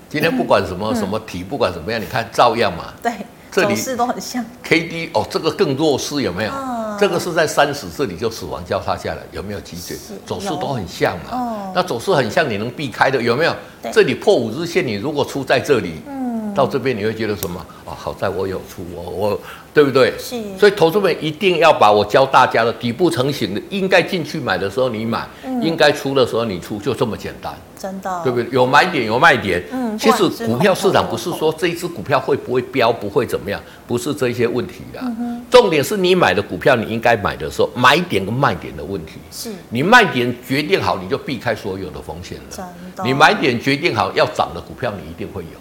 [0.09, 2.95] 今天不管什么、嗯、什么体，不管怎么样，你看照样嘛。
[3.03, 3.13] 对，
[3.55, 4.45] 这里走势都很像。
[4.65, 6.51] K D 哦，这个更弱势有没有？
[6.53, 9.97] 嗯这个是在三十这里就死亡交叉下来，有没有急跌？
[10.25, 11.25] 走势都很像嘛。
[11.33, 11.73] 哦。
[11.75, 13.57] 那走势很像，你能避开的有没有？
[13.83, 16.14] 对这里破五日线，你如果出在这里，嗯，
[16.55, 17.61] 到这边你会觉得什么？
[17.85, 19.41] 啊，好在我有出我，我
[19.73, 20.13] 对不对？
[20.19, 20.37] 是。
[20.59, 27.55] 所以投资们一定要把我教大家的底部成型的，应该进去买的时候你买，嗯、应该出的时候你出，就这么简单。
[27.79, 28.49] 真的，对不对？
[28.51, 29.63] 有买点有卖点。
[29.71, 35.01] 嗯，其实股票市场不是说这一只股票会不会飙，不会怎么样，不是这些问题的。
[35.03, 39.15] 嗯、哼重点是你买的股票，你应该买的时候，买点跟卖点的问题。
[39.31, 42.45] 是你卖点决定好，你就避开所有的风险了。
[42.49, 42.65] 真
[42.97, 45.61] 的，你买点决定好要涨的股票，你一定会有。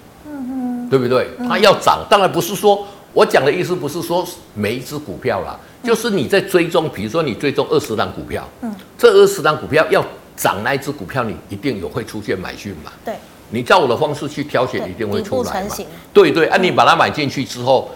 [0.93, 1.27] 对不对？
[1.49, 10.05] 它要涨，当然不是说我讲的意思，不是说每一只股票啦，嗯、就是你在追踪，比如说你追踪二十档股票，嗯，这二十档股票要。
[10.35, 12.91] 涨那一只股票，你一定有会出现买讯嘛？
[13.05, 13.13] 对，
[13.51, 15.75] 你照我的方式去挑选，一定会出来嘛？
[16.11, 17.91] 对对，啊，你把它买进去之后，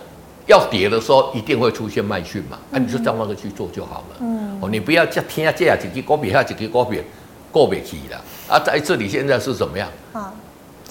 [0.45, 2.59] 要跌的时候一定会出现卖讯嘛？
[2.71, 4.17] 啊，你就照那个去做就好了。
[4.19, 7.01] 嗯，哦，你不要再听下这样几个股票，下几个股票
[7.51, 8.23] 过不去了。
[8.47, 9.89] 啊，在这里现在是怎么样？
[10.13, 10.31] 啊。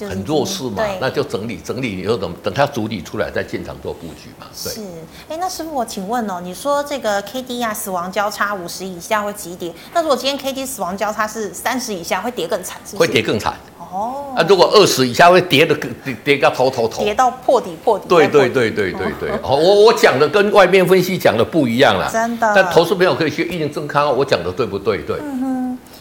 [0.01, 4.47] 很弱势嘛，那就整理整理，以后等等它主理出来再进场做布局嘛。
[4.65, 4.73] 对。
[4.75, 4.81] 是，
[5.29, 13.09] 哎，那师傅，我请问哦，你说这个 K D 啊，死亡交叉五十以下会急跌，那如果今天 K D 死亡交叉是三十以下，会跌更惨，是不是？
[13.09, 13.55] 会跌更惨。
[13.79, 14.35] 哦。
[14.37, 17.03] 那如果二十以下会跌的更跌跌个头头头。
[17.03, 18.07] 跌到破底破底。
[18.09, 19.31] 对对对对对对。
[19.43, 22.11] 哦，我我讲的跟外面分析讲的不一样啦。
[22.13, 22.53] 真的。
[22.55, 24.99] 但投资朋友可以去验证看看我讲的对不对？
[24.99, 25.17] 对。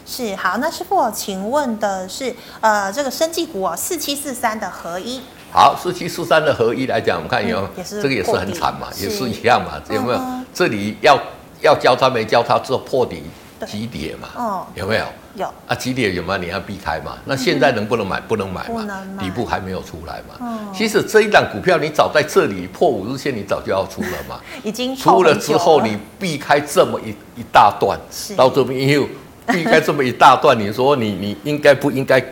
[0.06, 5.20] 是好，那师傅，我请问的是，呃，这个生技股啊，四七四三的合一。
[5.52, 10.22] 好，四七四三的合一来讲，我们看有，这个也是很惨嘛，也是一样嘛，有没有？
[10.54, 11.18] 这里要
[11.62, 13.24] 要交叉没交叉之后破底
[13.66, 14.28] 急跌嘛？
[14.36, 15.06] 哦，有没有？
[15.36, 16.38] 有啊，急跌有没有？
[16.38, 17.18] 你要避开嘛？
[17.26, 18.22] 那现在能不能买？
[18.22, 19.00] 不能买嘛？
[19.20, 20.72] 底部还没有出来嘛？
[20.74, 24.40] 其实这一档股票你早在这里破五日线，你早就要出了嘛？
[24.64, 27.98] 已经出了之后，你避开这么一一大段，
[28.38, 29.08] 到这边又。
[29.48, 32.24] 避开这么一大段，你说你你应该不应该，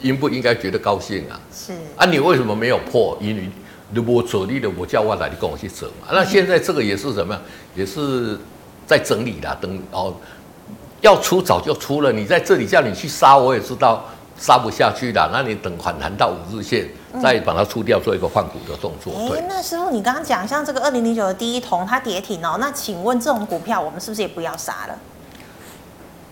[0.00, 1.40] 应不应该觉得高兴啊？
[1.52, 3.16] 是啊，你为什么没有破？
[3.20, 3.48] 因为
[3.92, 6.08] 如果走力的，我叫我来，你跟我去走嘛。
[6.12, 7.42] 那现在这个也是什么样？
[7.74, 8.38] 也是
[8.86, 10.14] 在整理啦，等哦，
[11.00, 12.12] 要出早就出了。
[12.12, 14.04] 你在这里叫你去杀，我也知道
[14.38, 16.88] 杀不下去的，那你等反弹到五日线，
[17.22, 19.12] 再把它出掉，做一个换股的动作。
[19.14, 24.98] 哎、欸，那师傅，你刚刚讲像这个二零零九的第一桶，它跌停哦，那请问这种股票我们是不是也不要杀了？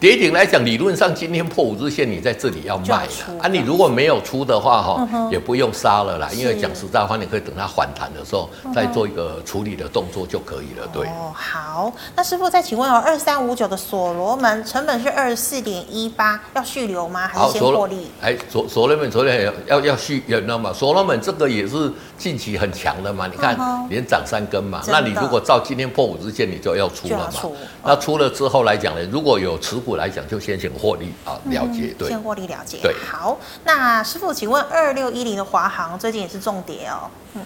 [0.00, 3.46] 跌停来讲，理论上今天破五日线，你在这里要卖了啊。
[3.46, 6.30] 你如果没有出的话，哈、嗯，也不用杀了啦。
[6.32, 10.88] 因为讲实在话，你可以等它反弹的时候，再做一个处理的动作就可以了。
[10.90, 11.06] 对。
[11.08, 11.92] 哦，好。
[12.16, 17.28] 那师傅再请问哦，二三五九的所罗门成本是二十四点一八，要续留吗？
[17.28, 18.10] 还是先获利？
[18.22, 20.72] 哎，所所罗门昨天要要续，你知道吗？
[20.72, 23.26] 所罗门这个也是近期很强的嘛。
[23.26, 23.56] 你看
[23.88, 24.83] 连涨三根嘛。
[24.88, 27.50] 那你如果照今天破五日线，你就要出了嘛。
[27.85, 29.96] 那出了之后来讲呢，如果有持股。
[30.00, 32.94] 来讲就先行获利啊，了解对，先获利了解对。
[33.06, 37.11] 好，那师傅，请问二六一零的华航最近也是重跌哦。
[37.35, 37.42] 嗯，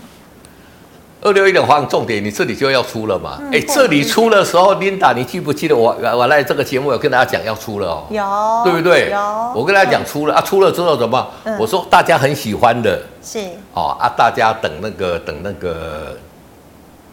[1.25, 3.39] 二六一零的华航重点，你这里就要出了嘛？
[3.51, 8.05] 哎、嗯，这里出的时候，Linda，你记不记得我我来这个节目有跟大家讲要出了哦？
[8.11, 9.09] 有，对不对？
[9.09, 9.19] 有，
[9.57, 11.27] 我跟大家讲出了啊，出了之后怎么？
[11.45, 13.41] 嗯、我说大家很喜欢的，是
[13.73, 16.15] 哦啊，大家等那个等那个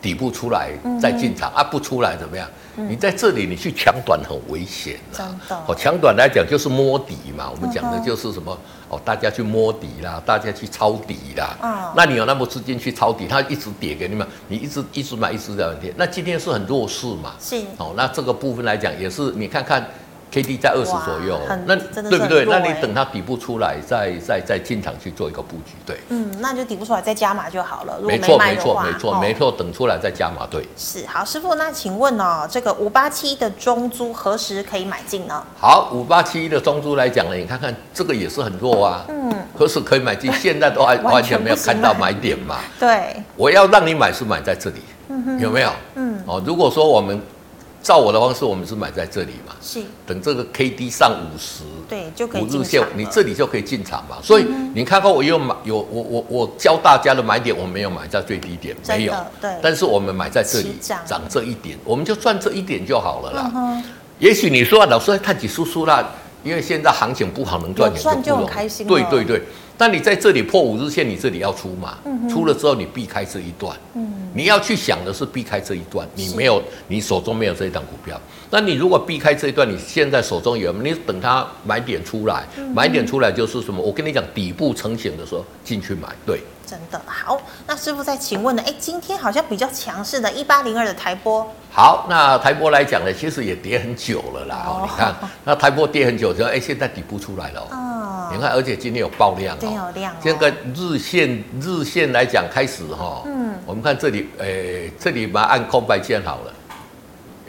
[0.02, 0.72] 底部出来
[1.02, 2.46] 再进场、嗯、啊，不出来怎么样？
[2.76, 5.24] 你在这里，你去抢短很危险的。
[5.68, 7.50] 哦，抢短来讲就是摸底嘛。
[7.50, 8.58] 我们讲的就是什么？
[8.92, 11.56] 哦，大家去摸底啦，大家去抄底啦。
[11.64, 11.92] 嗯。
[11.96, 15.94] 那你有那么资金去抄底，它一直跌给你们，你一直一直买，一直在跌。
[15.98, 17.34] 那今天是很弱势嘛？
[17.40, 17.56] 是。
[17.78, 19.88] 哦，那这个部分来讲也是，你看看。
[20.32, 22.46] K D 在二十左右，那对不对？
[22.46, 25.98] 那你等它底部出来，再再再进场去做一个布局，对。
[26.08, 28.00] 嗯，那就底部出来再加码就好了。
[28.02, 30.66] 没错，没错，没错，没错，等出来再加码，对。
[30.78, 35.44] 是好，师傅，那请问哦，这个五八七的中租何时可以买进呢？
[35.60, 39.04] 好，五八七的中租来讲呢，你看看这个也是很弱啊。
[39.10, 39.36] 嗯。
[39.58, 40.32] 何时可以买进？
[40.32, 42.60] 现在都还 完全没有看到买点嘛。
[42.80, 43.22] 对。
[43.36, 44.82] 我要让你买是买在这里，
[45.42, 45.70] 有没有？
[45.96, 46.24] 嗯。
[46.26, 47.22] 哦，如果说我们。
[47.84, 49.56] 照我的方式，我们是买在这里嘛？
[49.62, 49.82] 是。
[50.06, 52.88] 等这个 K D 上五十，对，就可以进场。
[52.96, 54.18] 你这里就可以进场嘛。
[54.22, 59.14] 所以你看看，我有买有我我我教大家的买点，我没有买在最低点，没有。
[59.42, 59.52] 对。
[59.62, 63.52] 但是我们买在这里，涨这一点，我们就赚这一点就好了啦。
[63.56, 63.84] 嗯、
[64.20, 66.08] 也许你说老师太急叔叔啦，
[66.44, 68.84] 因为现在行情不好，能赚钱就不容易。
[68.84, 69.42] 对对对。
[69.82, 71.98] 但你在这里破五日线，你这里要出嘛？
[72.06, 73.76] 嗯、出了之后你避开这一段。
[73.96, 74.14] 嗯。
[74.32, 78.22] 你要去想的是避开这一段，你没有，你手中没有这一档股票。
[78.52, 83.82] 那你如果避开这一段，你现在手中有，你等它买点出来，买点出来就是什么？
[83.82, 86.40] 我跟你讲，底部成型的时候进去买，对。
[86.72, 88.64] 真的好，那师傅再请问呢？
[88.66, 91.46] 哎，今天好像比较强势的，一八零二的台波。
[91.70, 94.64] 好，那台波来讲呢，其实也跌很久了啦。
[94.66, 97.68] 哦，你看，那台波跌很久之后，哎，现在底部出来了。
[97.72, 98.30] 哦。
[98.34, 99.60] 你看，而且今天有爆量哦。
[99.62, 100.16] 有量。
[100.24, 103.24] 这个日线日线来讲，开始哈。
[103.26, 103.54] 嗯。
[103.66, 106.54] 我们看这里，哎，这里把它按空白线好了。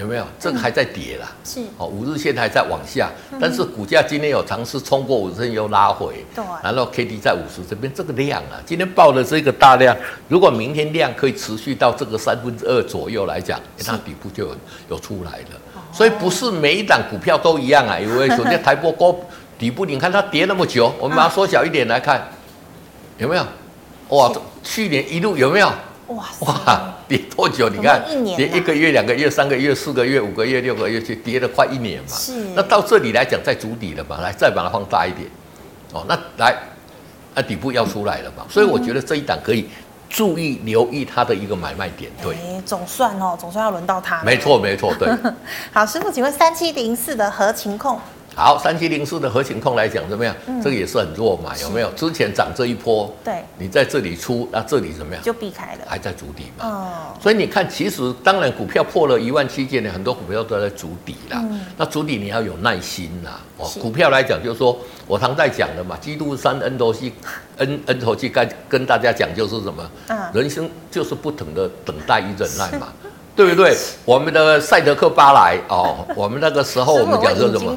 [0.03, 0.27] 有没有？
[0.39, 1.61] 这个还在跌啦，是。
[1.79, 3.09] 哦，五日线还在往下，
[3.41, 9.97] 但是股价今天有尝试冲过五日线又拉回，对，然后 K D 在五十这边，这个量啊，今天报的这个大量，
[10.29, 14.57] 如果明天量可以持续到这个三分之二左右来讲，它底部就有
[14.91, 15.61] 有出来了，
[15.93, 19.17] 所以不是每一档股票都一样啊， 因为首先台玻高
[19.57, 22.29] 底部，你看它跌那么久，我们把它缩小一点来看，
[23.19, 23.47] 有没有？
[24.09, 24.31] 哇，
[24.65, 25.71] 去年一路有没有？
[26.15, 27.69] 哇哇，跌多久？
[27.69, 28.03] 你看，
[28.37, 32.09] 跌一个月、两个月、三个月、四个月、五个月、六个月，就跌了快一年嘛。
[32.17, 32.33] 是。
[32.55, 34.19] 那到这里来讲，在筑底了嘛？
[34.21, 35.29] 来，再把它放大一点。
[35.93, 36.57] 哦，那来，
[37.35, 38.45] 那底部要出来了嘛？
[38.49, 39.69] 所以我觉得这一档可以
[40.09, 42.11] 注意留意它的一个买卖点。
[42.23, 44.23] 对，总算哦，总算要轮到它。
[44.23, 45.09] 没错，没错，对。
[45.73, 47.99] 好，师傅，请问三七零四的合情控。
[48.35, 50.35] 好，三七零四的核情控来讲怎么样？
[50.47, 51.91] 嗯、这个也是很弱嘛，有没有？
[51.91, 55.23] 之前涨这一波，对，你在这里出，那这里怎么样？
[55.23, 56.67] 就避开了，还在筑底嘛。
[56.67, 61.39] 哦，所以你看，其实当然股票破了一万七千点，很多股票都在筑底啦。
[61.43, 63.39] 嗯、那筑底你要有耐心啦。
[63.59, 67.13] 哦，股票来讲，就是说我常在讲的嘛，基督山恩多西，
[67.59, 69.91] 恩恩头西跟跟大家讲，就是什么？
[70.09, 72.89] 嗯，人生就是不停的等待与忍耐嘛。
[73.35, 73.77] 对不对？
[74.05, 77.77] 我们的赛德克巴莱哦， 我们那个时候我们讲说什么？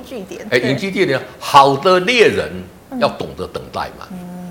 [0.49, 2.51] 哎，引经据典，好的猎人
[2.99, 4.07] 要懂得等待嘛。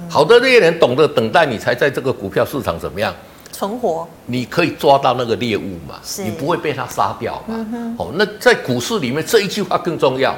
[0.08, 3.12] 好的猎人懂得等待，你才在这个股票市场怎么样
[3.52, 4.06] 存活？
[4.26, 7.94] 你可以抓到那个猎物嘛，你不会被他杀掉嘛。
[7.98, 10.34] 哦，那在股市里面这一句话更重要。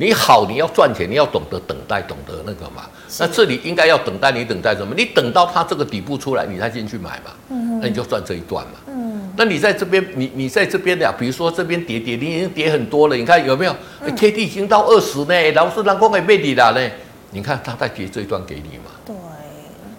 [0.00, 2.84] 你好，你要赚钱，你要懂得等待，懂得那个嘛。
[3.18, 4.94] 那这里应该要等待，你等待什么？
[4.96, 7.32] 你等到它这个底部出来，你再进去买嘛。
[7.48, 8.72] 嗯，那你就赚这一段嘛。
[8.86, 9.07] 嗯，
[9.38, 13.14] 那你在这边，你你在这边的，比如说这边跌跌，你已经跌很多了。
[13.14, 13.76] 你看有没有
[14.16, 16.90] ？K D 已经到二十呢，老师让公给背底了呢。
[17.30, 18.90] 你看他在跌这一段给你嘛。
[19.06, 19.14] 对。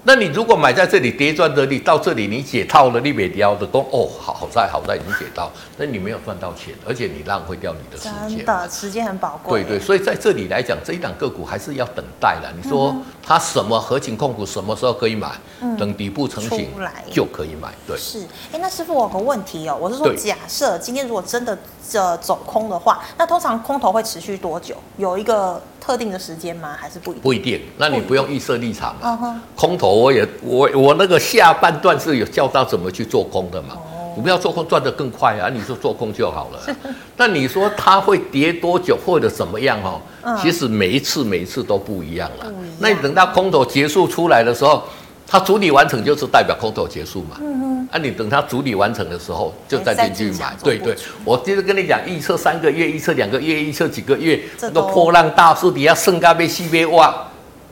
[0.09, 9.61] 那你如果买在这里跌赚的，你到这里你解套了，你别掉的说哦，好好在好在已经解套，那你没有赚到钱，而且你浪费掉你的时间，真的时间很宝贵。
[9.61, 12.51] 对对，所以在这里来讲，这一档个股还是要等待了。
[12.59, 15.29] 你说它什么合情控股什么时候可以买？
[15.61, 16.71] 嗯、等底部成型
[17.11, 17.71] 就可以买。
[17.85, 18.21] 对，是。
[18.51, 21.55] 哎，那师傅我有个问题哦，我是说假设今天如果真的
[21.87, 24.75] 这走空的话，那通常空头会持续多久？
[24.97, 25.61] 有一个。
[25.79, 26.75] 特定的时间吗？
[26.79, 27.21] 还是不一定？
[27.21, 27.61] 不一定。
[27.77, 29.17] 那你不用预设立场嘛。
[29.17, 29.35] Uh huh.
[29.55, 33.69] 空头我也我我那个下半段是有教到怎么去做空的嘛。
[33.75, 34.17] Oh.
[34.17, 35.49] 你不要做空赚得更快啊！
[35.49, 36.75] 你说做空就好了。
[37.15, 40.01] 那你说它会跌多久或者怎么样哦？
[40.41, 42.45] 其实每一次每一次都不一样了。
[42.45, 42.53] Uh huh.
[42.79, 44.83] 那你等到空头结束出来的时候。
[45.31, 50.95] 它主理完成就是代表空头结束嘛，嗯哼，啊，你等它主理完成的时候就再进去买，对对。
[51.25, 57.27] 我接着跟你讲，预测三个月，预测两个月，预测几个月，这个破浪大树底下剩咖啡西杯哇，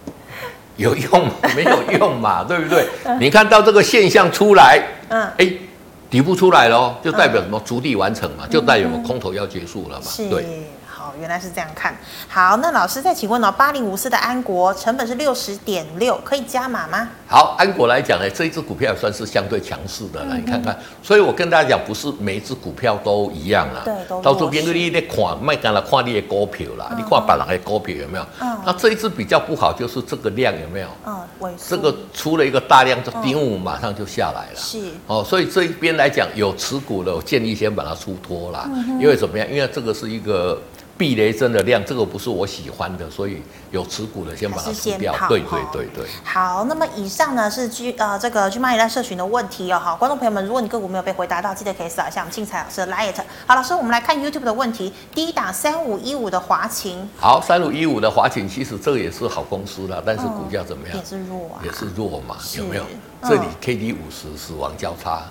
[0.77, 1.33] 有用吗？
[1.55, 2.87] 没有用嘛，对不对？
[3.19, 5.53] 你看到这个现象出来，嗯，哎，
[6.09, 7.61] 底部出来了，就代表什么？
[7.63, 10.45] 主理完成嘛，就代表我空头要结束了嘛，对。
[11.19, 11.95] 原来是这样看，
[12.27, 17.09] 好，那老师再请问哦，八零五四的安国成本是六十点六，可以加码吗？
[17.27, 20.79] 好，安国来讲呢，这一支股票也算是相对强势的，来、嗯、哼看看。
[21.01, 23.81] 所以我跟大家讲，不是每一支股票都一样啊。
[23.83, 28.25] 对，都到处边个你得看，卖干了看你的股票啦，嗯、你看别人的股票有没有？
[28.41, 28.57] 嗯。
[28.65, 30.87] 那这一支比较不好，就是这个量有没有？
[31.05, 34.59] 嗯，这个出了一个大量，就顶五马上就下来了。
[34.59, 34.79] 是。
[35.07, 38.69] 哦，所以这一边来讲，有持股的，我建议先把它出脱啦。
[38.73, 39.47] 嗯、因为怎么样？
[39.49, 40.61] 因为这个是一个。
[40.97, 43.37] 避雷针的量，这个不是我喜欢的，所以
[43.71, 45.13] 有持股的先把它出掉。
[45.27, 46.05] 对对对对。
[46.23, 49.79] 好，那么以上呢是 G 呃这个 GMoney 在社群的问题哦。
[49.79, 53.15] 好，观众朋友们，如果你个股没有被回答到，记得可以扫一下我们精彩老师的 Light。
[53.45, 54.93] 好，老师，我们来看 YouTube 的问题。
[55.13, 57.07] 第一档三五一五的华勤。
[57.17, 60.97] 好，三五一五的华勤，其实这个也是好公司啦，但是股价怎么样？
[60.97, 61.61] 也是弱啊。
[61.63, 62.83] 也是弱嘛，有没有？
[63.23, 65.23] 这里 K D 五十死亡交叉，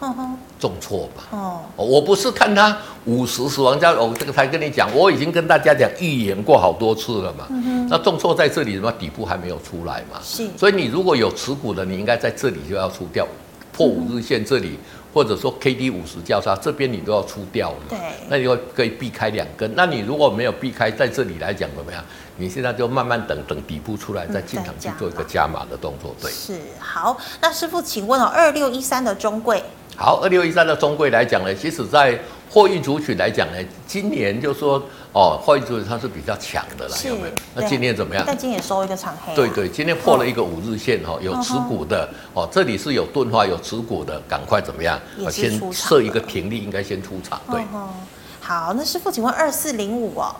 [0.59, 1.23] 重挫吧？
[1.31, 7.47] 哦，我不是看它五十死亡交叉，我这个才跟你讲，我已经跟大家讲预言过好多次了嘛。
[7.89, 10.21] 那重挫在这里，什么底部还没有出来嘛？
[10.23, 10.49] 是。
[10.57, 13.27] 所以你如果有持股的，你应该在这里就要出掉，
[13.73, 14.79] 破五日线这里，
[15.13, 17.77] 或者说 K D 五十交叉这边你都要出掉了。
[17.89, 17.99] 对。
[18.29, 19.71] 那你就可以避开两根。
[19.75, 22.05] 那你如果没有避开，在这里来讲怎么样？
[22.39, 26.31] 你现在就慢慢等等底部出来，再进场去做一个加码的动作，对。
[26.31, 29.63] 是好，那师傅，请问哦，二六一三的中柜。
[29.97, 32.19] 好，二六一三的中柜来讲呢，其实在
[32.51, 34.83] 货运族群来讲呢，今年就说
[35.17, 37.33] 哦，货运族群它是比较强的啦，是有没有？
[37.55, 38.23] 那今天怎么样？
[38.27, 39.35] 但今天也收一个长黑。
[39.35, 45.01] 对对，今天破了一个五日线哈，有持股的哦，这里是有钝化有持股的，赶快怎么样？
[45.31, 47.41] 先设一个停利，应该先出场。
[47.51, 47.63] 对。
[48.43, 50.37] 好，那师傅，请问二四零五哦。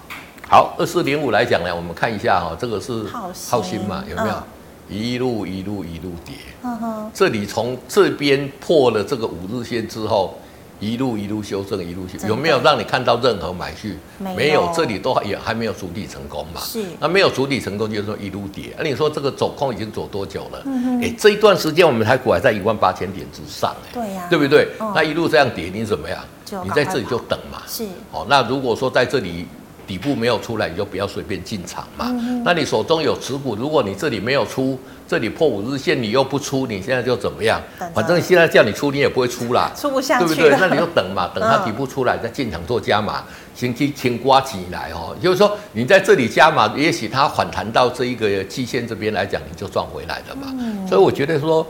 [0.47, 3.03] 好，二四零五来讲呢，我们看一下哈、喔，这个是
[3.49, 4.35] 浩鑫嘛，有没有？
[4.35, 4.45] 嗯、
[4.91, 10.39] 一路一路一路跌，嗯、哼这里从这边破了这个五日线之后，
[10.79, 13.97] 一路一路修正，一路修有没有让你看到任何买续？
[14.19, 16.61] 没有，没有，这里都也还没有筑底成功嘛。
[16.61, 18.75] 是，那没有筑底成功，就是说一路跌。
[18.77, 20.63] 那、啊、你说这个走空已经走多久了？
[20.67, 24.69] 嗯哼，哎、欸，这一段时间我们台股还在一万八千点之上、欸，哎，对呀、啊，对不对？
[24.81, 26.19] 嗯、那一路这样跌，你怎么样？
[26.63, 27.63] 你在这里就等嘛。
[27.67, 29.47] 是，哦，那如果说在这里。
[29.87, 32.07] 底部没有出来，你就不要随便进场嘛。
[32.09, 34.77] 嗯、哼那你手中有持股，如果你这里没有出，
[35.09, 37.61] 这里破五日线你又不出，你现在就怎么样？
[37.95, 40.57] 反正现在叫你出，你也不会出啦，出不下去，对不对？
[40.59, 45.17] 那你就等嘛，等它底部出来再进场做加码，先去先刮起来哦。
[45.23, 50.49] 就是说你在这里加码，也许它反弹到这一个季线这边来讲，你就赚回来了嘛。
[50.59, 51.67] 嗯、所以我觉得说。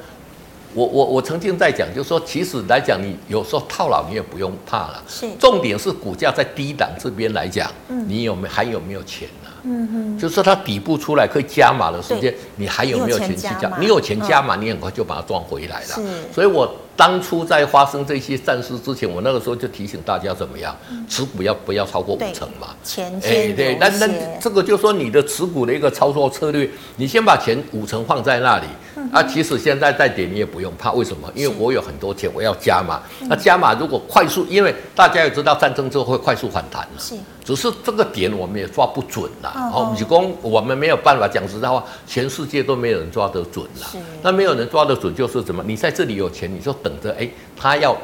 [0.75, 5.03] 我我我曾经在讲，就是说，其实来讲，你有时候套牢你也不用怕了。
[5.09, 5.27] 是。
[5.38, 9.45] 重点是股价在低档这边来讲，嗯，你有没还有没有钱呢？
[9.66, 10.18] 嗯哼。
[10.18, 13.70] 就是它底部出来可以加码的时间，你还有没有钱去加？
[13.79, 15.87] 你有钱加码，你很快就把它赚回来了。
[15.87, 16.02] 是。
[16.33, 20.74] 所以我当初在发生这些战事之前，我那个时候就提醒大家怎么样，
[21.09, 22.68] 持股要不要超过五成嘛？
[22.82, 24.09] 钱哎，对，那那
[24.40, 28.66] 这个就是说你的持股的一个操作策略，你先把钱五成放在那里。
[29.12, 31.30] 啊，其实现在再跌你也不用怕，为什么？
[31.35, 33.00] 因为我有很多钱，我要加码。
[33.28, 37.14] 那加码如果快速，因为大家也知道战争之后会快速反弹了，是。
[37.44, 39.52] 只是这个点我们也抓不准了。
[39.72, 43.87] 哦，武功我们没有办法讲实在话，全世界都没有人抓得准了。
[43.92, 43.98] 是。
[44.22, 45.62] 那没有人抓得准就是怎么？
[45.64, 47.96] 你在这里有钱，你就等着，哎，他要。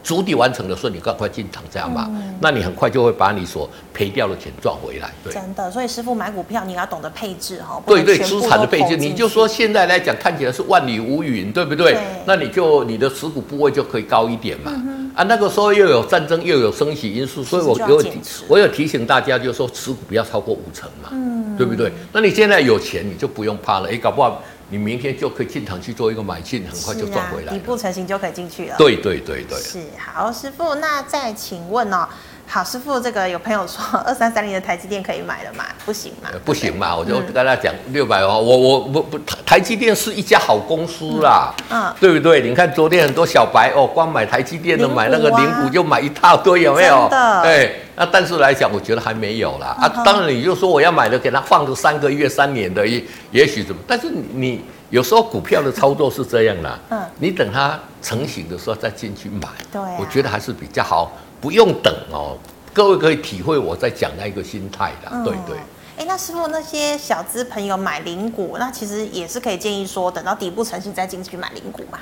[0.00, 5.10] 足底完成的时候，你赶快进场这样吧，嗯、那你很快就会把你所赔掉的钱赚回来。
[5.22, 7.82] 对，真的，所以师傅买股票你要懂得配置哈。
[7.84, 11.92] 对对，资产的配置，你就说现在来讲看起来是万里无云，对不对？
[11.92, 14.72] 对，那你就你的持股部位就可以高一点嘛。
[14.74, 18.02] 嗯、啊，那个时候又有战争，又有升息因素，所以我有
[18.48, 21.92] 我有提醒大家，就是说持股不要超过五成嘛，嗯、对不对？
[22.12, 23.90] 那你现在有钱，你就不用怕了。
[23.90, 24.42] 哎，搞不好。
[24.70, 27.52] 你明天就可以进场去做一个买进，很快就赚回来。
[27.52, 28.76] 底部成型就可以进去了。
[28.76, 29.58] 对对对对。
[29.58, 32.08] 是好，师傅，那再请问哦。
[32.50, 35.64] 好，师傅，这个有朋友说 二三三零的台积电可以买了吗？
[35.84, 36.30] 不行吗？
[36.46, 42.40] 不行嘛，我就跟他讲六百哦，我我不不台积电是一家好公司啦，嗯，嗯对不对？
[42.40, 47.06] 你看昨天很多小白哦，光买台积电的买那个零股就买一大堆，有没有？
[47.10, 47.42] 真的。
[47.42, 49.76] 对，那但是来讲，我觉得还没有啦。
[49.78, 50.02] 嗯、啊。
[50.02, 53.82] 当然，你就说我要买的，给他放个三个月、三年的，也也许怎么？
[53.86, 61.12] 但是你有时候股票的操作是这样啦，嗯，你等它成型的时候再进去买，对、啊，我觉得还是比较好。
[61.40, 62.36] 不用等哦，
[62.72, 65.56] 各位可以体会我在讲那一个心态的，嗯、对对。
[65.98, 71.98] 哎，那师傅那些小资朋友买零股，那其实也是可以建议说，等到底部成型再进去买零股嘛。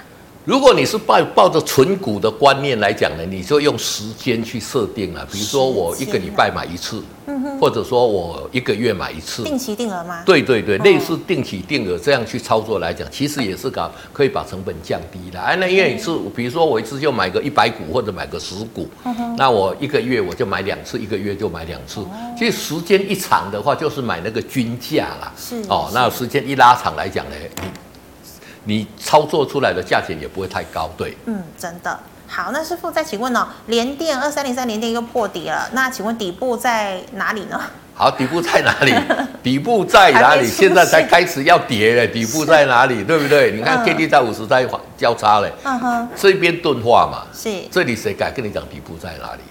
[0.46, 5.26] 如果你是抱抱着存股的观念来讲呢，你就用时间去设定了。
[5.32, 10.22] 比如说我一个礼拜买一次，嗯哼，或者说我一个月买一次，定期定额吗？
[10.24, 15.40] 对对对，类似定期定额这样去操作来讲，其实也是搞可以把成本降低的。
[15.40, 18.88] 哎，那因为你是比如说我一次就买个一百股或者买个十股，
[19.36, 22.00] 那我一个月我就买两次，一个月就买两次。
[22.38, 25.32] 其实时间一长的话，就是买那个均价啦。
[25.36, 27.34] 是哦，那时间一拉长来讲呢，
[27.85, 27.85] 你
[28.98, 31.16] 操作出来的价钱也不会太高，对。
[31.26, 31.98] 嗯，真的。
[32.28, 37.60] 好，那师傅再请问哦，联电二三零三联电又破底了，那请问底部在哪里呢？
[37.94, 38.92] 好，底部在哪里？
[39.44, 40.46] 底部在哪里？
[40.48, 42.98] 现在才开始要跌了，底部在哪里？
[42.98, 43.52] 是对不对？
[43.52, 47.48] 你看 K D 在五十在交叉嘞，嗯哼，这边钝化嘛，是。
[47.70, 49.42] 这里谁敢跟你讲底部在哪里？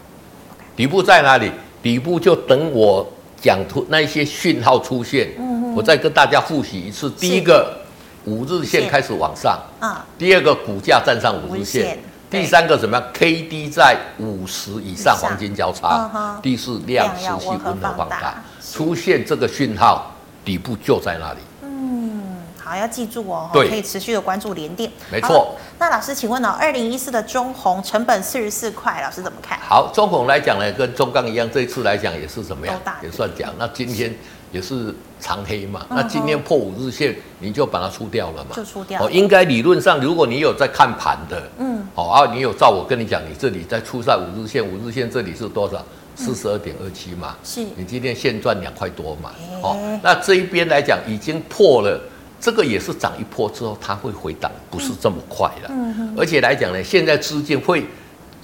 [0.75, 1.49] 底部在哪里？
[1.81, 3.09] 底部就等我
[3.41, 7.84] 讲出那些讯号出现，嗯哼，我再跟大家复习一次，第一个。
[8.25, 11.99] 五日线开始往上，嗯，第二个股价站上五日线，
[12.29, 20.11] 第三个怎么样？K D 在五十以上，黄金交叉，第四量持续温和放大，出现这个讯号，
[20.43, 21.39] 底部就在那里。
[21.61, 25.55] 嗯，好，要记住哦，对，可以持续的关注联电，没错。
[25.77, 26.49] 那老师，请问呢？
[26.59, 29.59] 二零一四的中红成本四十四块，老师怎么看？
[29.59, 32.75] 好，中红来讲呢，跟中钢一样，这一次来讲也是怎么样？
[33.03, 33.53] 也算讲。
[33.59, 34.11] 那今天。
[34.51, 34.95] 也是
[35.25, 38.55] 长黑嘛，那今天破五日线，你就把它出掉了嘛？
[38.55, 39.03] 就出掉。
[39.03, 45.83] 哦，应该理论上，如果你有在看盘的，嗯，好啊，你有照我跟你讲，你这里在出在五日线，五日线这里是多少？
[46.15, 47.35] 四十二点二七嘛。
[47.43, 47.65] 是。
[47.75, 49.31] 你今天现赚两块多嘛？
[49.63, 51.99] 哦，那这一边来讲已经破了，
[52.39, 55.69] 这个也是涨一波之后，它会回档，不是这么快的。
[55.71, 56.15] 嗯哼。
[56.15, 57.83] 而且来讲呢，现在资金会。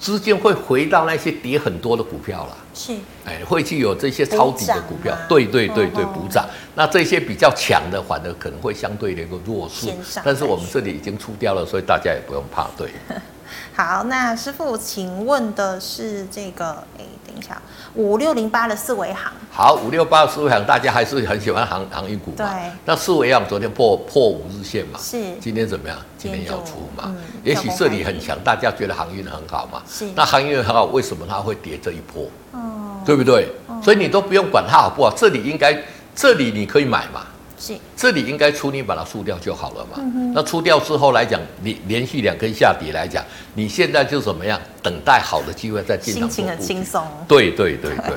[0.02, 2.92] 资金会回到那些跌很多的股票了，是，
[3.24, 6.44] 哎，会去有这些抄底的股票，对对对对，补涨。
[6.74, 9.94] 那这些比较强的，反而可能会相对的一个弱势。
[10.24, 12.66] 但是我们这里已经出掉了，所以大家也不用怕。
[12.76, 12.90] 对。
[13.74, 17.60] 好，那师傅，请问的是这个，哎，等一下，
[17.94, 19.32] 五六零八的四维行。
[19.50, 22.36] 好，五六八的四维行，大家还是很喜欢航航运股嘛？
[22.36, 22.70] 对。
[22.84, 24.98] 那四维行昨天破破五日线嘛？
[25.00, 25.18] 是。
[25.40, 25.96] 今天怎么样？
[26.18, 27.04] 今天要出嘛？
[27.06, 29.82] 嗯、也许这里很强，大家觉得航运很好嘛？
[29.88, 30.06] 是。
[30.14, 32.24] 那航运很好，为什么它会跌这一波？
[32.52, 33.00] 哦。
[33.06, 33.48] 对不对？
[33.68, 35.76] 哦、所以你都不用管它好不好，这里应该，
[36.14, 37.22] 这里你可以买嘛。
[37.64, 39.98] 是，这里应该出，你把它出掉就好了嘛。
[39.98, 44.60] 嗯、那出掉之后来讲，你连续两根下跌来讲，你现在就怎么样？
[44.82, 46.28] 等待好的机会再进场。
[46.28, 47.06] 心情很轻松。
[47.28, 48.16] 对对对对。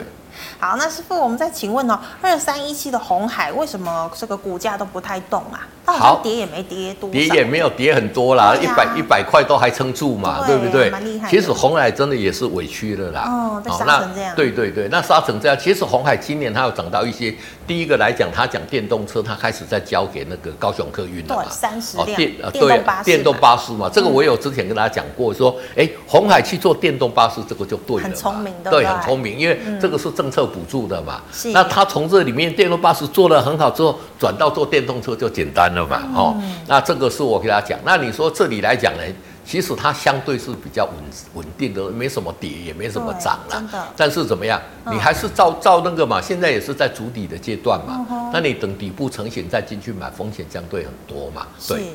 [0.66, 5.68] 好，那师傅，我们再请问哦，二三一七的红海为什么这个股价都不太动啊？
[5.86, 10.90] 好，跌也没跌多，跌也没有跌很多啦，一百一百块都还撑住嘛，对不对？
[10.90, 11.30] 蛮厉害。
[11.30, 13.22] 其实红海真的也是委屈了啦。
[13.28, 14.36] 哦，杀成这样。
[14.36, 17.32] 对对对，那杀成这样，其实红海今年它有涨到一些。
[17.68, 21.44] 第一个来讲，它讲电动车，它开始在交给那个高雄客运了嘛。
[21.44, 22.08] 对，三十辆。
[22.16, 28.04] 电呃，对，电动巴士嘛，这个我有之前跟大家讲过，说，哎，红海去做电动巴士，这个就对了。
[28.04, 28.72] 很聪明的。
[28.72, 31.22] 对，很聪明，因为这个是政策补助的嘛。
[31.34, 31.52] 是。
[31.52, 35.66] 那他从这里面电动巴士做得很好之后，转到做电动车就简单。
[35.76, 37.78] 了嘛，哦，那这个是我给他讲。
[37.84, 39.04] 那你说这里来讲呢，
[39.44, 40.94] 其实它相对是比较稳
[41.34, 43.56] 稳定的，没什么跌，也没什么涨了。
[43.56, 43.84] 真的。
[43.98, 44.62] 但是怎么样？
[44.90, 48.06] 你还是照照那个嘛，现在也是在主底的阶段嘛。
[48.32, 51.46] 那你等底部成型再进去买，风险相对很多嘛。
[51.68, 51.92] 对。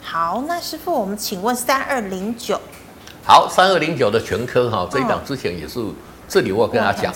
[0.00, 2.60] 好，那师傅，我们请问三二零九。
[3.24, 5.82] 好，三二零九的全科哈，这一档之前也是，
[6.28, 7.12] 这里我跟他讲。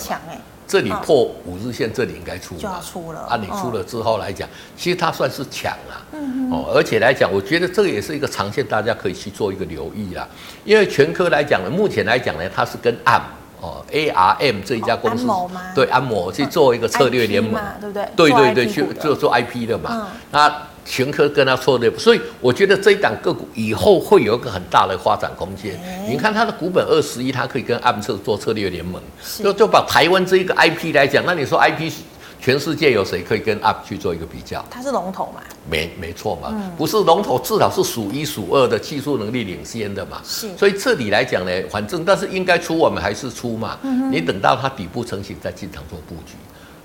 [0.69, 2.61] 这里破五日线，这里应该出嘛？
[2.61, 3.37] 就要出了啊！
[3.41, 4.47] 你出了之后来讲，
[4.77, 6.07] 其实它算是抢了。
[6.13, 10.29] 嗯哦，而且来讲，我觉得这个也是一个长线，大家可以去做一个留意啦。
[10.65, 13.23] 因为全科来讲呢，目前来讲呢，它是跟 ARM
[13.61, 15.27] 哦 ARM 这一家公司
[15.75, 18.07] 对安谋去做一个策略联盟，对不对？
[18.15, 20.09] 对对对，去做做 IP 的嘛。
[20.31, 20.49] 那
[20.89, 25.79] 全科跟他错的，所以我觉得这一档个股以后会有一个很大的发展空间。
[26.09, 29.01] 你看它的股本二十一，它可以跟 ARM 做策略联盟，
[29.45, 31.93] 就就把台湾这一个 IP 来讲，那你说 IP
[32.41, 34.65] 全世界有谁可以跟 UP 去做一个比较？
[34.71, 35.43] 它是龙头嘛？
[35.71, 40.23] 没没错嘛，嗯、不是龙头，至少是数一数二的技术能力领先的嘛。
[40.25, 43.77] 是，所以这里来讲呢，反正但是应该出，我们还是出嘛。
[43.83, 46.35] 嗯、你等到它底部成型再进场做布局。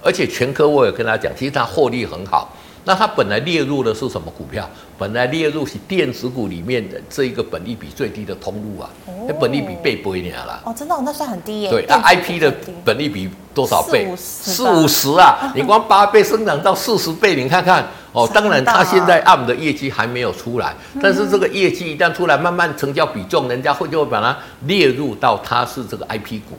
[0.01, 2.54] 而且全科我也跟他讲，其实它获利很好。
[2.86, 4.70] 那它本来列入的是什么股票？
[4.98, 8.90] 本来列入是电子股里面的这一个本利比最低的通路啊，
[9.28, 10.62] 那、哦、本利比倍不一点了。
[10.66, 11.70] 哦，真的、哦，那算很低耶。
[11.70, 12.54] 对，那 IP 的
[12.86, 14.14] 本利比多少倍？
[14.18, 15.52] 四五十啊！
[15.56, 18.30] 你光八倍生长到四十倍，你看看哦。
[18.34, 26.58] 当然，它现在 ARM 的业绩还没有出来，但是这个业绩一旦出来，慢慢成交比重，人家会就会把它列入到它是这个 IP 股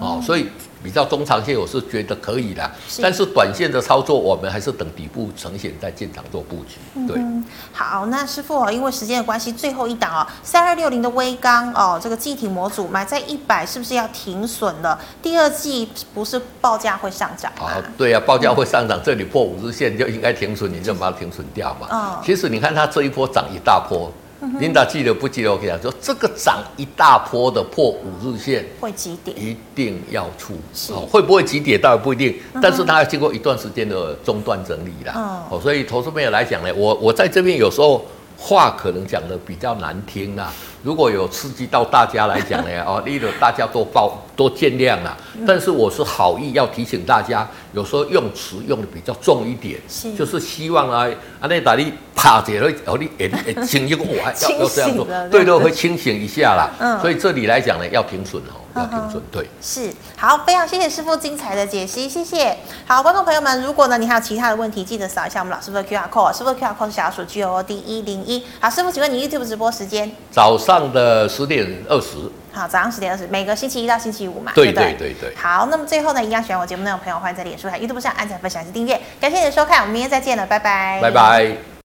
[0.00, 0.46] 哦，所以。
[0.82, 6.76] 比较中长线，我是觉得可以的，是，但是短线的操作，我们还是等底部呈现再进场做布局。
[7.06, 14.98] 对，嗯、好，那师傅哦，因为时间的关系，最后一档哦，三二六零的威刚哦，这个记忆体模组买在一百，是不是要停损了？
[15.20, 17.82] 第二季不是报价会上涨啊？
[17.98, 21.88] 对呀、啊，报价会上涨，嗯、这里破五日线就应该停损，你就把它停损掉嘛。
[21.90, 24.12] 嗯，其实你看它这一波涨一大波。
[24.58, 25.50] 琳达记得不记得？
[25.52, 30.54] 我跟他说，这个涨一大波的破五日线会急跌，一定要出。
[30.92, 35.46] 哦会不会急跌倒也不一定，但是它要经过一段时间的中断整理啦。
[35.50, 38.04] 哦，所以投资朋友来讲呢，我我在这边有时候
[38.36, 40.52] 话可能讲的比较难听啊。
[40.82, 45.16] 如果有刺激到大家来讲呢，哦，例如大家都包多见谅啦。
[45.46, 51.06] 但是我是好意要提醒大家，有时候用词用的比较重一点，是就是希望啊，
[51.40, 56.70] 啊那打你趴着会，哦你诶诶， 清醒我还要要这样做，对对，会清醒一下啦。
[56.78, 59.22] 嗯，所以这里来讲呢，要停损哦，要停损。
[59.30, 62.56] 对，是好，非常谢谢师傅精彩的解析，谢谢。
[62.86, 68.42] 好，观众朋友们，如果呢你还有其他的问题，记得扫一下我们老师傅的 QR code，师傅的 QR code 是小老鼠 G O D 一零一。
[68.60, 70.10] 好，师傅，请问你 YouTube 直播时间？
[70.30, 70.75] 早上。
[70.78, 72.16] 上的十点二十，
[72.52, 75.34] 好，早上十点二十，每个星期一到星期五嘛，对对对对。
[75.34, 79.00] 好，那么最后呢，一样喜欢我节目内容的朋友，欢迎在脸书、还有 YouTube 上按赞、分享及订阅。
[79.20, 81.75] 感谢你的收看，我们明天再见了，拜拜，拜拜。